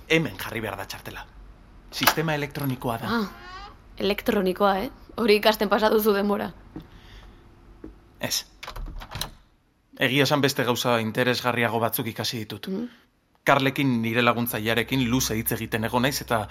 Hemen 0.07 0.37
jarri 0.39 0.61
behar 0.63 0.77
da 0.79 0.85
txartela. 0.87 1.25
Sistema 1.91 2.37
elektronikoa 2.39 2.95
da. 3.01 3.17
Ah, 3.17 3.65
elektronikoa, 3.99 4.71
eh? 4.85 4.89
Hori 5.19 5.35
ikasten 5.41 5.69
pasatuzu 5.69 6.15
denbora. 6.15 6.47
Ez. 8.23 8.45
Egia 10.07 10.23
esan 10.23 10.41
beste 10.41 10.63
gauza 10.63 10.95
interesgarriago 11.03 11.83
batzuk 11.83 12.07
ikasi 12.13 12.45
ditut. 12.45 12.71
Mm. 12.71 12.87
Karlekin 13.43 13.97
nire 14.05 14.23
laguntzailearekin 14.23 15.03
luze 15.11 15.35
hitz 15.35 15.51
egiten 15.57 15.83
egon 15.83 16.07
naiz 16.07 16.21
eta 16.23 16.45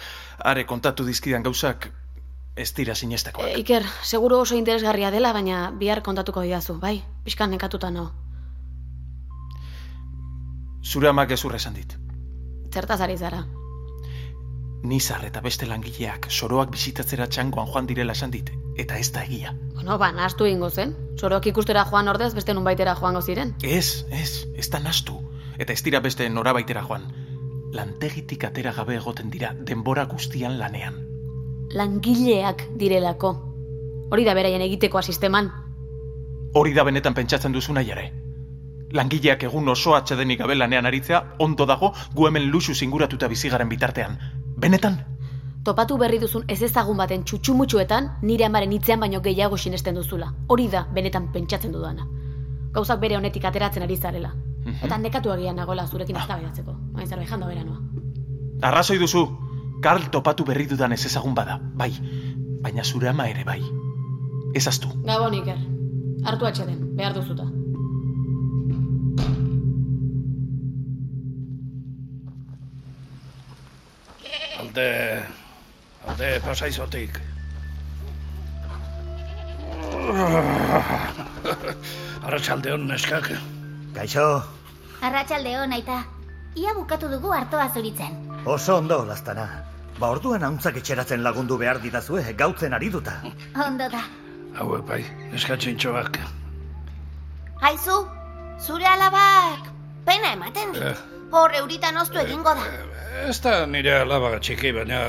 are 0.53 0.67
kontatu 0.69 1.09
dizkidan 1.09 1.49
gauzak 1.49 1.89
ez 2.57 2.75
dira 2.75 2.95
sinesteko. 2.95 3.45
E, 3.47 3.59
Iker, 3.61 3.87
seguru 4.03 4.41
oso 4.41 4.57
interesgarria 4.57 5.11
dela, 5.11 5.33
baina 5.33 5.71
bihar 5.71 6.03
kontatuko 6.03 6.43
didazu, 6.43 6.79
bai? 6.81 7.03
Piskan 7.25 7.51
nekatuta 7.51 7.91
nao. 7.91 8.11
Zure 10.83 11.09
amak 11.09 11.29
gezurra 11.31 11.57
esan 11.57 11.75
dit. 11.75 11.97
Zertaz 12.73 13.01
ari 13.01 13.17
zara. 13.17 13.47
Nizar 14.83 15.25
eta 15.25 15.41
beste 15.41 15.67
langileak 15.67 16.27
soroak 16.29 16.73
bisitatzera 16.75 17.29
txangoan 17.31 17.69
joan 17.71 17.87
direla 17.87 18.17
esan 18.19 18.33
dit, 18.35 18.51
eta 18.77 18.99
ez 18.99 19.13
da 19.13 19.23
egia. 19.23 19.55
Bueno, 19.75 19.99
ba, 19.99 20.11
nastu 20.13 20.47
ingo 20.51 20.71
zen. 20.71 20.97
Sorok 21.17 21.47
ikustera 21.47 21.85
joan 21.85 22.09
ordez, 22.09 22.35
beste 22.35 22.55
nun 22.55 22.65
baitera 22.65 22.97
joango 22.99 23.23
ziren. 23.23 23.55
Ez, 23.63 24.05
ez, 24.11 24.45
ez 24.59 24.69
da 24.71 24.81
nastu. 24.81 25.21
Eta 25.59 25.73
ez 25.73 25.83
dira 25.83 26.01
beste 26.01 26.29
norabaitera 26.29 26.83
joan. 26.83 27.07
lantegitik 27.73 28.45
atera 28.45 28.73
gabe 28.77 28.97
egoten 28.99 29.31
dira 29.33 29.55
denbora 29.69 30.05
guztian 30.05 30.59
lanean. 30.59 31.12
Langileak 31.73 32.67
direlako. 32.77 33.31
Hori 34.13 34.25
da 34.25 34.35
beraien 34.37 34.61
egitekoa 34.61 35.03
sisteman. 35.03 35.49
Hori 36.55 36.75
da 36.77 36.85
benetan 36.85 37.15
pentsatzen 37.17 37.53
duzu 37.53 37.73
nahi 37.73 37.91
ere. 37.95 38.11
Langileak 38.93 39.47
egun 39.49 39.69
oso 39.73 39.95
atxedenik 39.97 40.43
gabe 40.43 40.55
lanean 40.55 40.87
aritzea, 40.87 41.23
ondo 41.39 41.65
dago 41.67 41.95
gu 42.15 42.27
hemen 42.29 42.51
luxu 42.51 42.75
zinguratuta 42.75 43.29
bizigaren 43.29 43.69
bitartean. 43.69 44.19
Benetan? 44.57 44.99
Topatu 45.65 45.97
berri 45.97 46.19
duzun 46.19 46.45
ez 46.49 46.61
ezagun 46.63 46.99
baten 46.99 47.25
txutxumutxuetan 47.25 48.11
nire 48.23 48.45
amaren 48.45 48.73
hitzean 48.73 49.01
baino 49.01 49.21
gehiago 49.23 49.57
sinesten 49.57 49.95
duzula. 49.95 50.33
Hori 50.49 50.69
da 50.69 50.85
benetan 50.93 51.31
pentsatzen 51.33 51.73
dudana. 51.73 52.07
Gauzak 52.73 53.01
bere 53.01 53.17
honetik 53.17 53.45
ateratzen 53.45 53.83
ari 53.83 53.97
zarela. 53.97 54.35
Eta 54.83 54.99
nekatu 54.99 55.33
agian 55.33 55.57
nagola 55.57 55.87
zurekin 55.87 56.17
ez 56.17 56.27
tabaidatzeko. 56.27 56.77
Baina 56.93 57.09
zerbait 57.09 57.31
jando 57.31 57.47
bera 57.47 57.65
noa. 57.65 57.81
Arrazoi 58.63 58.99
duzu, 58.99 59.25
Karl 59.83 60.05
topatu 60.15 60.45
berri 60.47 60.69
dudan 60.71 60.93
ez 60.95 61.01
ezagun 61.09 61.35
bada, 61.35 61.57
bai. 61.81 61.91
Baina 62.63 62.85
zure 62.85 63.09
ama 63.11 63.27
ere 63.31 63.43
bai. 63.45 63.59
Ez 64.55 64.67
aztu. 64.71 64.93
Gabon 65.09 65.35
Iker. 65.35 65.59
Hartu 66.25 66.47
atxeden, 66.47 66.85
behar 66.97 67.17
duzuta. 67.17 67.49
Alde... 74.63 74.87
Alde 76.07 76.29
pasaizotik. 76.45 77.19
Arratxalde 82.23 82.73
hon 82.75 82.87
neskak. 82.91 83.31
Gaixo, 83.95 84.27
Arratxalde 85.03 85.57
hon, 85.59 85.75
aita. 85.75 85.99
Ia 86.59 86.75
bukatu 86.79 87.11
dugu 87.11 87.33
hartoa 87.35 87.69
zuritzen. 87.75 88.19
oso 88.47 88.77
ondo, 88.77 89.05
lastana. 89.07 89.72
Ba 90.01 90.11
orduan 90.11 90.43
hauntzak 90.43 90.77
etxeratzen 90.81 91.23
lagundu 91.23 91.59
behar 91.61 91.81
didazue, 91.83 92.25
gautzen 92.39 92.75
ari 92.75 92.89
duta. 92.91 93.19
Ondo 93.67 93.89
da. 93.93 94.03
Hau 94.59 94.77
bai, 94.89 95.03
eskatxintxoak. 95.37 96.19
Aizu, 97.63 97.99
zure 98.61 98.87
alabak 98.87 99.71
pena 100.07 100.33
ematen 100.37 100.73
dit. 100.75 100.83
Eh. 100.83 100.97
Hor 101.33 101.55
euritan 101.57 101.97
oztu 101.97 102.21
egingo 102.21 102.53
da. 102.59 102.67
Ez 103.29 103.39
da 103.45 103.65
nire 103.67 103.95
alabaga 104.03 104.41
txiki, 104.43 104.73
baina... 104.77 105.01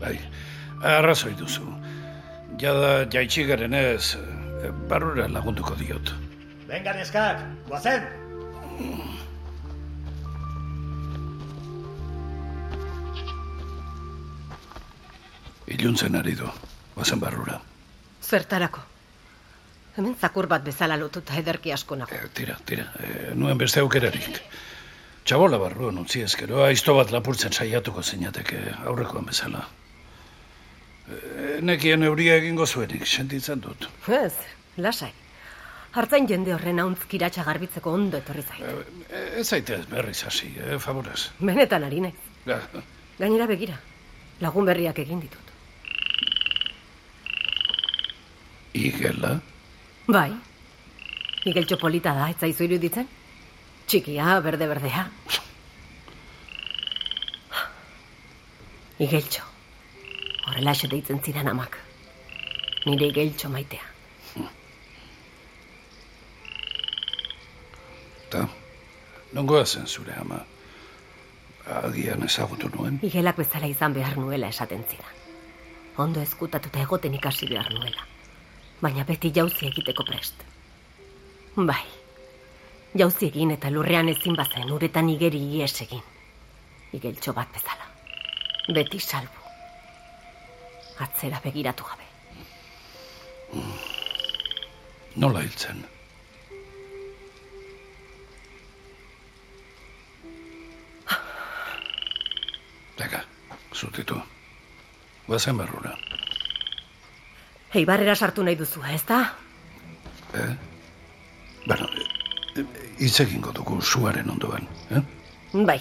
Bai, 0.00 0.16
arrazoi 0.82 1.34
duzu. 1.38 1.66
Jada 2.58 3.04
jaitsi 3.10 3.44
garen 3.46 3.74
ez, 3.78 4.16
barrura 4.90 5.28
lagunduko 5.30 5.76
diot. 5.78 6.14
Venga, 6.68 6.94
neskak, 6.98 7.44
guazen! 7.68 8.08
Iluntzen 15.66 16.16
ari 16.16 16.34
du, 16.36 16.48
bazen 16.96 17.20
barrura. 17.20 17.60
Zertarako. 18.22 18.80
Hemen 19.96 20.16
zakur 20.20 20.48
bat 20.50 20.64
bezala 20.66 20.96
lotuta 20.98 21.36
ederki 21.38 21.72
asko 21.72 21.96
nago. 21.96 22.18
Tira, 22.34 22.56
tira, 22.66 22.88
e, 22.98 23.34
nuen 23.38 23.58
beste 23.58 23.80
aukerarik. 23.80 24.40
Txabola 25.24 25.58
barruan 25.58 26.00
utzi 26.02 26.24
ezkero, 26.26 26.64
aizto 26.66 26.96
bat 26.98 27.12
lapurtzen 27.14 27.52
saiatuko 27.52 28.02
zeinateke 28.02 28.58
aurrekoan 28.90 29.28
bezala. 29.30 29.62
E, 31.08 31.60
nekien 31.62 32.02
euria 32.02 32.36
egingo 32.42 32.66
zuenik, 32.66 33.06
sentitzen 33.06 33.62
dut. 33.62 33.88
Ez, 34.08 34.34
lasai. 34.76 35.12
Hartzain 35.94 36.26
jende 36.26 36.50
horren 36.56 36.82
hauntzkiratxa 36.82 37.44
garbitzeko 37.46 37.92
ondo 37.94 38.18
etorri 38.18 38.42
zait. 38.42 38.66
E, 39.06 39.24
ez 39.40 39.46
zaitez 39.46 39.84
berriz 39.88 40.18
hasi, 40.26 40.50
eh, 40.58 40.78
favorez. 40.82 41.28
Benetan 41.38 41.86
ari 41.86 42.02
naiz. 42.08 42.30
Ja, 42.48 42.58
Gainera 43.14 43.46
begira, 43.46 43.78
lagun 44.42 44.66
berriak 44.66 44.98
egin 44.98 45.20
ditut. 45.22 45.53
Igela, 48.74 49.40
Bai. 50.06 50.34
Igeltxo 51.48 51.78
polita 51.80 52.12
da, 52.12 52.28
ez 52.28 52.36
zaizu 52.40 52.66
iruditzen? 52.66 53.08
Txikia, 53.86 54.38
berde-berdea. 54.44 55.06
Igeltxo. 59.00 59.42
Horrela 60.44 60.74
deitzen 60.90 61.20
zidan 61.24 61.48
amak. 61.48 61.78
Nire 62.84 63.08
igeltxo 63.08 63.48
maitea. 63.48 63.94
eta 68.34 68.48
nongoa 69.32 69.64
zen 69.64 69.86
zure 69.86 70.14
ama. 70.20 70.40
Agian 71.64 72.24
ezagutu 72.26 72.68
nuen. 72.74 72.98
Igelak 73.02 73.38
bezala 73.40 73.66
izan 73.70 73.94
behar 73.94 74.18
nuela 74.18 74.48
esaten 74.48 74.82
zidan. 74.90 75.22
Ondo 75.96 76.20
ezkutatuta 76.20 76.82
egoten 76.82 77.14
ikasi 77.14 77.46
behar 77.48 77.70
nuela. 77.72 78.02
Baina 78.82 79.04
beti 79.04 79.30
jauzi 79.34 79.66
egiteko 79.68 80.04
prest. 80.04 80.42
Bai, 81.56 81.82
jauzi 82.98 83.28
egin 83.30 83.54
eta 83.54 83.70
lurrean 83.70 84.08
ezin 84.08 84.36
bazen 84.36 84.72
uretan 84.74 85.08
igeri 85.08 85.40
ies 85.60 85.74
egin. 85.86 86.02
Igeltxo 86.98 87.32
bat 87.32 87.50
bezala. 87.54 87.86
Beti 88.74 89.00
salbu. 89.00 89.44
Atzera 91.04 91.40
begiratu 91.44 91.84
gabe. 91.84 92.04
Nola 95.16 95.42
hiltzen? 95.42 95.84
Daga, 102.98 103.22
zutitu. 103.78 104.18
Bazen 105.28 105.58
barrura. 105.58 105.94
Eibarrera 107.74 108.14
sartu 108.14 108.44
nahi 108.46 108.54
duzu, 108.54 108.82
ez 108.86 109.02
da? 109.08 109.18
Eh? 110.34 110.54
Bueno, 111.66 111.88
eh, 112.54 112.64
hitz 112.98 113.18
egingo 113.24 113.50
dugu 113.52 113.80
suaren 113.82 114.30
ondoan, 114.30 114.68
eh? 114.90 115.02
Bai, 115.66 115.80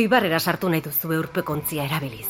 eibarrera 0.00 0.40
sartu 0.40 0.68
nahi 0.68 0.84
duzu 0.84 1.12
eurpekontzia 1.16 1.86
erabiliz. 1.88 2.28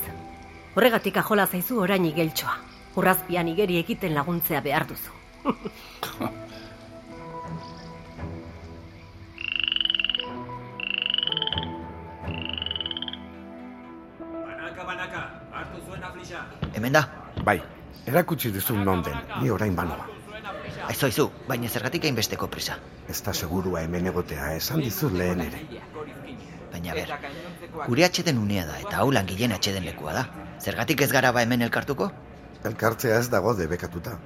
Horregatik 0.77 1.17
ajola 1.19 1.47
zaizu 1.47 1.81
orain 1.83 2.05
igeltxoa. 2.07 2.55
Urrazpian 2.99 3.49
igeri 3.51 3.79
egiten 3.83 4.15
laguntzea 4.15 4.61
behar 4.61 4.87
duzu. 4.87 5.11
erakutsi 18.09 18.53
duzu 18.55 18.77
non 18.77 19.03
den, 19.03 19.19
ni 19.43 19.51
orain 19.51 19.77
banoa. 19.77 20.07
Aizu, 20.89 21.07
aizu, 21.09 21.27
baina 21.49 21.69
zergatik 21.69 22.07
hainbesteko 22.09 22.49
prisa. 22.49 22.79
Ez 23.09 23.21
da 23.27 23.35
segurua 23.35 23.83
hemen 23.85 24.09
egotea, 24.11 24.55
esan 24.57 24.81
dizut 24.85 25.13
lehen 25.13 25.43
ere. 25.45 25.61
Baina 26.73 26.95
ber, 26.97 27.13
gure 27.85 28.07
atxeden 28.07 28.41
unea 28.41 28.65
da, 28.69 28.79
eta 28.85 29.03
hau 29.03 29.11
langileen 29.13 29.53
atxeden 29.57 29.85
lekua 29.89 30.15
da. 30.17 30.25
Zergatik 30.65 31.05
ez 31.05 31.11
gara 31.13 31.33
ba 31.33 31.45
hemen 31.45 31.63
elkartuko? 31.67 32.11
Elkartzea 32.71 33.19
ez 33.21 33.29
dago 33.35 33.55
debekatuta. 33.59 34.17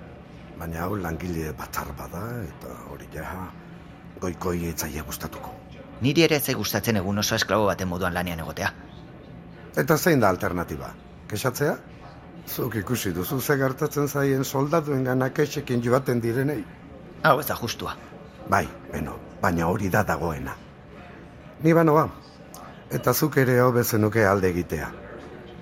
Baina 0.58 0.86
hau 0.86 0.96
langile 0.96 1.52
batzar 1.58 1.90
bada, 1.98 2.22
eta 2.46 2.78
hori 2.94 3.08
ja 3.14 3.26
goikoi 4.22 4.68
etzaia 4.70 5.02
gustatuko. 5.02 5.50
Niri 6.02 6.22
ere 6.26 6.38
ez 6.38 6.54
gustatzen 6.58 6.98
egun 6.98 7.18
oso 7.18 7.34
esklabo 7.34 7.66
baten 7.66 7.88
moduan 7.90 8.14
lanean 8.14 8.42
egotea. 8.44 8.70
Eta 9.82 9.96
zein 9.98 10.20
da 10.20 10.30
alternatiba? 10.30 10.92
Kexatzea? 11.30 11.76
Zuk 12.46 12.74
ikusi 12.74 13.12
duzu 13.12 13.40
ze 13.40 13.56
gertatzen 13.56 14.08
zaien 14.08 14.44
soldaduen 14.44 15.04
gana 15.04 15.30
kexekin 15.30 15.82
joaten 15.82 16.20
direnei? 16.20 16.64
Hau 17.22 17.38
ez 17.40 17.46
da 17.46 17.54
justua. 17.56 17.94
Bai, 18.50 18.66
beno, 18.92 19.18
baina 19.40 19.68
hori 19.68 19.88
da 19.88 20.02
dagoena. 20.02 20.56
Ni 21.62 21.72
banoa, 21.72 22.08
eta 22.90 23.14
zuk 23.14 23.36
ere 23.38 23.60
hobe 23.62 23.84
zenuke 23.84 24.26
alde 24.26 24.50
egitea. 24.50 24.90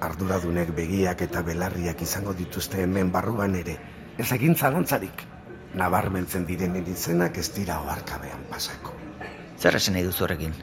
Arduradunek 0.00 0.72
begiak 0.74 1.20
eta 1.22 1.42
belarriak 1.42 2.00
izango 2.02 2.32
dituzte 2.32 2.80
hemen 2.82 3.12
barruan 3.12 3.54
ere. 3.54 3.76
Ez 4.18 4.30
egin 4.32 4.56
zalantzarik. 4.56 5.26
Nabarmentzen 5.74 6.46
direnen 6.46 6.86
izenak 6.88 7.36
ez 7.38 7.50
dira 7.54 7.76
oarkabean 7.84 8.46
pasako. 8.50 8.96
Zer 9.60 9.76
esan 9.76 9.94
nahi 9.94 10.06
duzu 10.08 10.24
horrekin? 10.24 10.56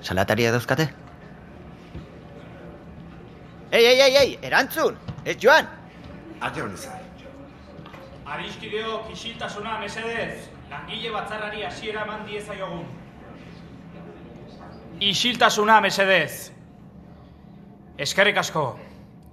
Salataria 0.00 0.52
dauzkate? 0.54 0.86
Ei, 3.72 3.84
ei, 3.84 4.00
ei, 4.00 4.16
ei, 4.16 4.38
erantzun! 4.42 5.13
Ez 5.24 5.38
joan! 5.40 5.68
Adion 6.44 6.72
izan. 6.74 7.00
Ariskideok 8.34 9.10
isiltasuna 9.12 9.78
mesedez, 9.80 10.48
langile 10.70 11.12
batzarrari 11.14 11.62
hasiera 11.64 12.02
eman 12.04 12.26
diezaiogun. 12.28 12.84
Isiltasuna 15.00 15.78
mesedez. 15.84 16.50
Eskerrik 17.98 18.40
asko. 18.42 18.64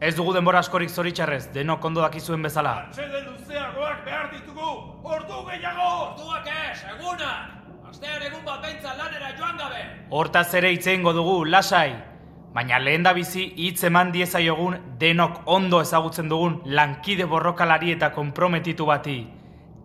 Ez 0.01 0.15
dugu 0.17 0.33
denbora 0.33 0.61
askorik 0.63 0.89
zoritxarrez, 0.89 1.51
denok 1.53 1.83
ondo 1.85 2.01
dakizuen 2.01 2.41
bezala. 2.41 2.73
Atxede 2.87 3.21
luzeagoak 3.25 4.05
behar 4.05 4.31
ditugu, 4.31 4.69
ordu 5.03 5.43
gehiago! 5.49 5.89
Orduak 6.05 6.47
ez, 6.47 6.79
egunak! 6.95 7.51
Astean 7.91 8.23
egun 8.29 8.45
bat 8.47 8.63
beintza 8.63 8.95
lanera 8.97 9.35
joan 9.37 9.59
gabe! 9.59 9.83
Hortaz 10.09 10.47
ere 10.57 10.71
itzeingo 10.73 11.13
dugu, 11.13 11.43
lasai. 11.45 12.10
Baina 12.51 12.79
lehen 12.83 13.03
da 13.03 13.13
bizi 13.15 13.45
hitz 13.63 13.85
eman 13.87 14.09
diezaiogun 14.11 14.73
denok 14.99 15.37
ondo 15.45 15.79
ezagutzen 15.81 16.27
dugun 16.27 16.57
lankide 16.65 17.23
borrokalari 17.33 17.93
eta 17.93 18.09
konprometitu 18.11 18.85
bati. 18.89 19.21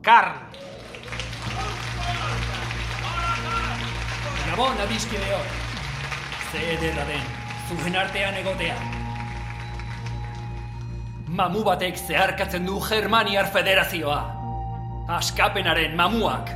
Karl! 0.03 0.35
Gabon, 4.49 4.83
adiskideo! 4.83 5.39
Ze 6.51 6.65
ederra 6.75 7.07
den, 7.07 7.23
zuen 7.69 7.97
artean 8.03 8.35
egotea. 8.43 8.77
Mamu 11.39 11.63
batek 11.67 11.99
zeharkatzen 11.99 12.67
du 12.67 12.81
Germaniar 12.83 13.47
Federazioa. 13.55 14.21
Askapenaren 15.21 15.95
mamuak. 15.95 16.51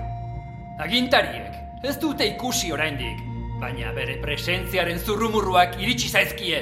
Agintariek, 0.83 1.55
ez 1.87 1.99
dute 2.03 2.27
ikusi 2.35 2.73
oraindik, 2.75 3.19
baina 3.61 3.93
bere 3.93 4.17
presentziaren 4.23 4.99
zurrumurruak 4.99 5.77
iritsi 5.81 6.09
zaizkie. 6.09 6.61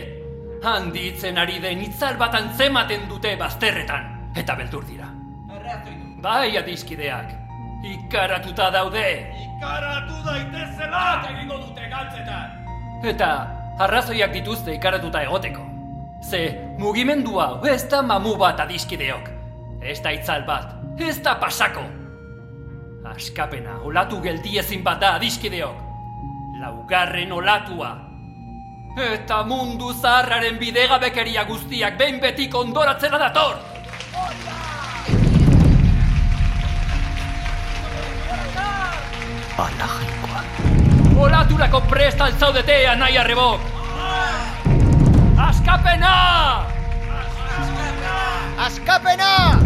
Handitzen 0.67 1.39
ari 1.39 1.61
den 1.63 1.85
itzal 1.87 2.19
bat 2.19 2.35
antzematen 2.35 3.07
dute 3.09 3.37
bazterretan, 3.39 4.11
eta 4.37 4.57
beldur 4.59 4.85
dira. 4.89 5.07
Bai, 6.19 6.57
adiskideak, 6.59 7.31
ikaratuta 7.87 8.73
daude. 8.75 9.07
Ikaratu 9.45 10.19
daitezela! 10.27 11.05
Egingo 11.31 11.61
dute 11.63 11.87
galtzetan! 11.93 12.59
Eta 13.07 13.31
arrazoiak 13.87 14.35
dituzte 14.35 14.75
ikaratuta 14.75 15.23
egoteko. 15.23 15.63
Ze 16.29 16.43
mugimendu 16.83 17.39
hau 17.39 17.65
ez 17.71 17.85
da 17.89 18.03
mamu 18.03 18.35
bat 18.37 18.61
adiskideok. 18.67 19.31
Ez 19.83 20.01
da 20.03 20.11
itzal 20.11 20.43
bat, 20.49 20.75
ez 20.99 21.21
da 21.23 21.39
pasako. 21.39 21.87
Askapena 23.07 23.79
olatu 23.87 24.19
geldiezin 24.21 24.83
bat 24.83 24.99
da 25.01 25.15
adiskideok. 25.21 25.88
Laugarren 26.59 27.33
olatua. 27.33 27.97
Eta 28.99 29.43
mundu 29.47 29.93
zaharraren 29.95 30.57
bidegabekeria 30.59 31.45
guztiak 31.47 31.99
behin 32.01 32.19
betik 32.19 32.55
ondoratzera 32.55 33.19
dator. 33.23 33.61
Ala 39.59 39.89
jainkoa. 39.95 40.43
Olaturako 41.29 41.81
prest 41.91 42.21
altzaudete 42.27 42.81
anai 42.91 43.17
arrebok. 43.23 43.61
Askapena! 45.49 46.15
Askapena! 48.67 49.58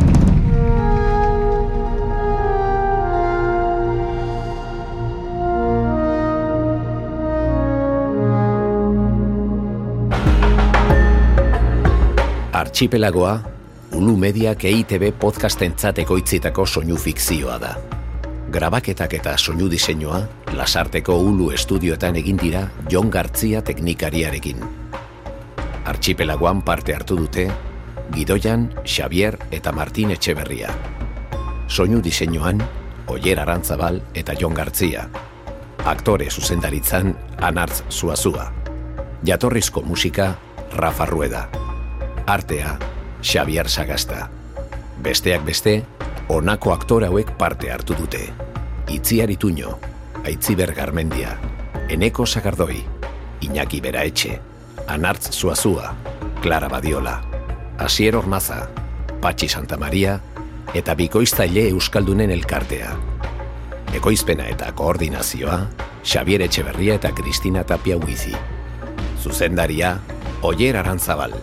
Archipelagoa, 12.83 13.43
Ulu 13.95 14.17
Mediak 14.17 14.65
EITB 14.67 15.13
podcastentzat 15.15 16.01
ekoitzitako 16.03 16.65
soinu 16.67 16.97
fikzioa 16.99 17.61
da. 17.63 17.77
Grabaketak 18.51 19.15
eta 19.21 19.37
soinu 19.39 19.69
diseinua, 19.71 20.19
lasarteko 20.59 21.15
Ulu 21.15 21.53
estudioetan 21.55 22.19
egin 22.19 22.43
dira 22.43 22.65
Jon 22.91 23.07
Gartzia 23.07 23.63
teknikariarekin. 23.63 24.67
Archipelagoan 25.95 26.65
parte 26.67 26.99
hartu 26.99 27.21
dute, 27.23 27.47
Gidoian, 28.17 28.73
Xavier 28.83 29.39
eta 29.53 29.71
Martin 29.71 30.11
Etxeberria. 30.19 30.75
Soinu 31.69 32.03
diseinuan, 32.03 32.59
Oier 33.07 33.39
Arantzabal 33.47 34.03
eta 34.13 34.35
Jon 34.35 34.59
Gartzia. 34.59 35.07
Aktore 35.85 36.27
zuzendaritzan, 36.31 37.15
Anartz 37.39 37.85
Zuazua. 37.91 38.51
Jatorrizko 39.23 39.87
musika, 39.87 40.35
Rafa 40.75 41.07
Rueda. 41.07 41.47
Artea, 42.27 42.79
Xavier 43.23 43.69
Sagasta. 43.69 44.29
Besteak 45.03 45.45
beste, 45.45 45.83
honako 46.29 46.73
aktore 46.73 47.07
hauek 47.07 47.33
parte 47.39 47.71
hartu 47.73 47.95
dute. 47.99 48.29
Itziar 48.89 49.31
Ituño, 49.31 49.79
Aitziber 50.25 50.73
Garmendia, 50.75 51.39
Eneko 51.89 52.27
Sagardoi, 52.27 52.85
Iñaki 53.41 53.81
Beraetxe, 53.81 54.41
Anartz 54.87 55.31
Zuazua, 55.33 55.95
Clara 56.43 56.69
Badiola, 56.69 57.21
Asier 57.79 58.17
Ormaza, 58.17 58.69
Patxi 59.21 59.49
Santa 59.49 59.77
Maria 59.77 60.21
eta 60.75 60.95
Bikoiztaile 60.95 61.69
Euskaldunen 61.69 62.31
elkartea. 62.31 62.95
Ekoizpena 63.95 64.47
eta 64.49 64.73
koordinazioa, 64.73 65.67
Xavier 66.05 66.43
Etxeberria 66.43 66.95
eta 66.95 67.13
Kristina 67.13 67.65
Tapia 67.65 67.97
Huizi. 67.97 68.33
Zuzendaria, 69.23 69.99
Oier 70.43 70.77
Arantzabal. 70.77 71.35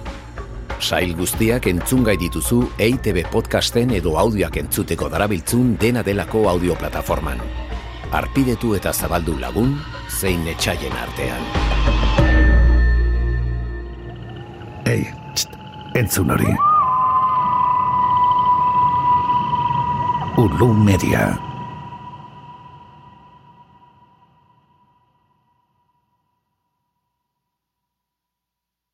Sail 0.80 1.12
guztiak 1.16 1.68
entzungai 1.68 2.16
dituzu 2.20 2.62
EITB 2.80 3.26
podcasten 3.32 3.92
edo 3.98 4.16
audioak 4.22 4.56
entzuteko 4.62 5.10
darabiltzun 5.12 5.76
dena 5.80 6.04
delako 6.08 6.46
audioplataforman. 6.54 7.42
Arpidetu 8.16 8.74
eta 8.78 8.94
zabaldu 8.94 9.36
lagun, 9.42 9.76
zein 10.08 10.48
etxaien 10.48 10.96
artean. 11.04 11.44
Ei, 14.90 15.04
txt, 15.36 15.60
entzun 16.00 16.32
hori. 16.34 16.56
Ulu 20.40 20.74
Media. 20.88 21.49